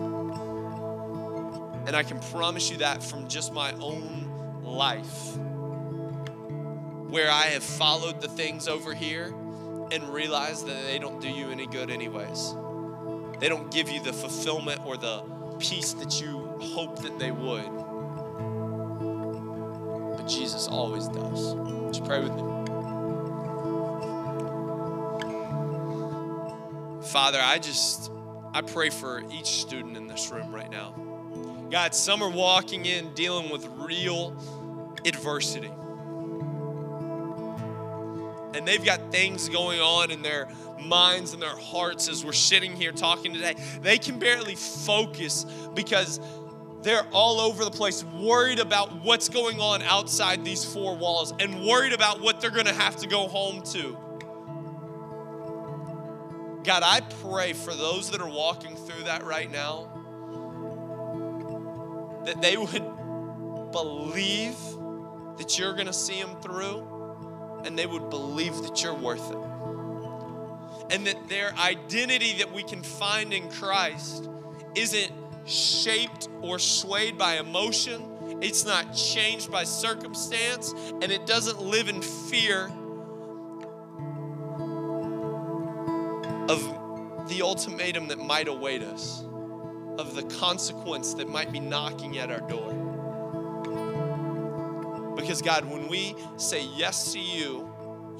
And 1.87 1.95
I 1.95 2.03
can 2.03 2.19
promise 2.19 2.69
you 2.69 2.77
that 2.77 3.01
from 3.01 3.27
just 3.29 3.53
my 3.53 3.71
own 3.73 4.61
life, 4.63 5.37
where 7.09 7.31
I 7.31 7.43
have 7.43 7.63
followed 7.63 8.19
the 8.21 8.27
things 8.27 8.67
over 8.67 8.93
here 8.93 9.33
and 9.91 10.09
realized 10.09 10.67
that 10.67 10.83
they 10.85 10.99
don't 10.99 11.21
do 11.21 11.29
you 11.29 11.49
any 11.49 11.65
good, 11.65 11.89
anyways. 11.89 12.53
They 13.39 13.47
don't 13.47 13.71
give 13.71 13.89
you 13.89 14.01
the 14.03 14.11
fulfillment 14.11 14.81
or 14.85 14.97
the 14.97 15.23
peace 15.59 15.93
that 15.93 16.21
you 16.21 16.57
hope 16.59 17.01
that 17.01 17.17
they 17.19 17.31
would. 17.31 17.65
But 20.17 20.27
Jesus 20.27 20.67
always 20.67 21.07
does. 21.07 21.55
Would 21.55 21.95
you 21.95 22.03
pray 22.03 22.21
with 22.21 22.33
me? 22.33 22.43
Father, 27.07 27.39
I 27.41 27.59
just 27.59 28.11
I 28.53 28.61
pray 28.61 28.89
for 28.89 29.23
each 29.31 29.61
student 29.61 29.97
in 29.97 30.07
this 30.07 30.29
room 30.31 30.51
right 30.53 30.69
now. 30.69 30.93
God, 31.71 31.93
some 31.93 32.21
are 32.21 32.29
walking 32.29 32.85
in 32.85 33.13
dealing 33.13 33.49
with 33.49 33.67
real 33.77 34.35
adversity. 35.05 35.71
They've 38.67 38.83
got 38.83 39.13
things 39.13 39.47
going 39.47 39.79
on 39.79 40.11
in 40.11 40.21
their 40.21 40.49
minds 40.77 41.31
and 41.31 41.41
their 41.41 41.55
hearts 41.55 42.09
as 42.09 42.25
we're 42.25 42.33
sitting 42.33 42.75
here 42.75 42.91
talking 42.91 43.33
today. 43.33 43.55
They 43.81 43.97
can 43.97 44.19
barely 44.19 44.55
focus 44.55 45.45
because 45.73 46.19
they're 46.81 47.07
all 47.13 47.39
over 47.39 47.63
the 47.63 47.71
place, 47.71 48.03
worried 48.03 48.59
about 48.59 49.03
what's 49.03 49.29
going 49.29 49.61
on 49.61 49.81
outside 49.83 50.43
these 50.43 50.65
four 50.65 50.97
walls 50.97 51.33
and 51.39 51.65
worried 51.65 51.93
about 51.93 52.19
what 52.19 52.41
they're 52.41 52.51
gonna 52.51 52.73
have 52.73 52.97
to 52.97 53.07
go 53.07 53.29
home 53.29 53.61
to. 53.71 53.97
God, 56.65 56.83
I 56.83 56.99
pray 57.21 57.53
for 57.53 57.73
those 57.73 58.11
that 58.11 58.19
are 58.19 58.29
walking 58.29 58.75
through 58.75 59.05
that 59.05 59.23
right 59.23 59.49
now 59.49 59.87
that 62.25 62.41
they 62.41 62.57
would 62.57 62.83
believe 63.71 64.57
that 65.37 65.57
you're 65.57 65.73
going 65.73 65.87
to 65.87 65.93
see 65.93 66.21
them 66.21 66.35
through 66.41 66.96
and 67.67 67.77
they 67.77 67.85
would 67.85 68.09
believe 68.09 68.55
that 68.63 68.81
you're 68.81 68.93
worth 68.93 69.29
it. 69.29 69.37
And 70.89 71.05
that 71.05 71.27
their 71.27 71.53
identity 71.55 72.37
that 72.37 72.53
we 72.53 72.63
can 72.63 72.81
find 72.81 73.33
in 73.33 73.51
Christ 73.51 74.29
isn't 74.73 75.11
shaped 75.45 76.29
or 76.41 76.59
swayed 76.59 77.17
by 77.17 77.35
emotion, 77.35 78.39
it's 78.41 78.65
not 78.65 78.95
changed 78.95 79.51
by 79.51 79.65
circumstance, 79.65 80.73
and 81.01 81.11
it 81.11 81.27
doesn't 81.27 81.61
live 81.61 81.89
in 81.89 82.01
fear 82.01 82.71
of 86.47 87.27
the 87.27 87.41
ultimatum 87.41 88.07
that 88.07 88.19
might 88.19 88.47
await 88.47 88.81
us, 88.81 89.25
of 89.97 90.15
the 90.15 90.23
consequence 90.37 91.15
that 91.15 91.27
might 91.27 91.51
be 91.51 91.59
knocking 91.59 92.17
at 92.17 92.31
our 92.31 92.41
door. 92.47 92.86
Because, 95.17 95.41
God, 95.41 95.65
when 95.65 95.87
we 95.89 96.15
say 96.37 96.63
yes 96.63 97.11
to 97.11 97.19
you, 97.19 97.69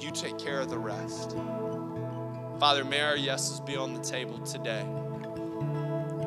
you 0.00 0.10
take 0.10 0.38
care 0.38 0.60
of 0.60 0.68
the 0.68 0.78
rest. 0.78 1.36
Father, 2.60 2.84
may 2.84 3.00
our 3.00 3.16
yeses 3.16 3.60
be 3.60 3.76
on 3.76 3.94
the 3.94 4.00
table 4.00 4.38
today 4.40 4.84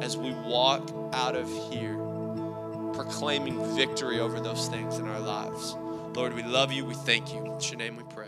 as 0.01 0.17
we 0.17 0.31
walk 0.31 0.89
out 1.13 1.36
of 1.36 1.47
here 1.71 1.97
proclaiming 2.93 3.75
victory 3.75 4.19
over 4.19 4.39
those 4.39 4.67
things 4.67 4.97
in 4.97 5.07
our 5.07 5.19
lives. 5.19 5.75
Lord, 6.13 6.34
we 6.34 6.43
love 6.43 6.71
you. 6.71 6.86
We 6.86 6.95
thank 6.95 7.34
you. 7.34 7.39
In 7.39 7.60
your 7.60 7.77
name 7.77 7.95
we 7.95 8.03
pray. 8.03 8.20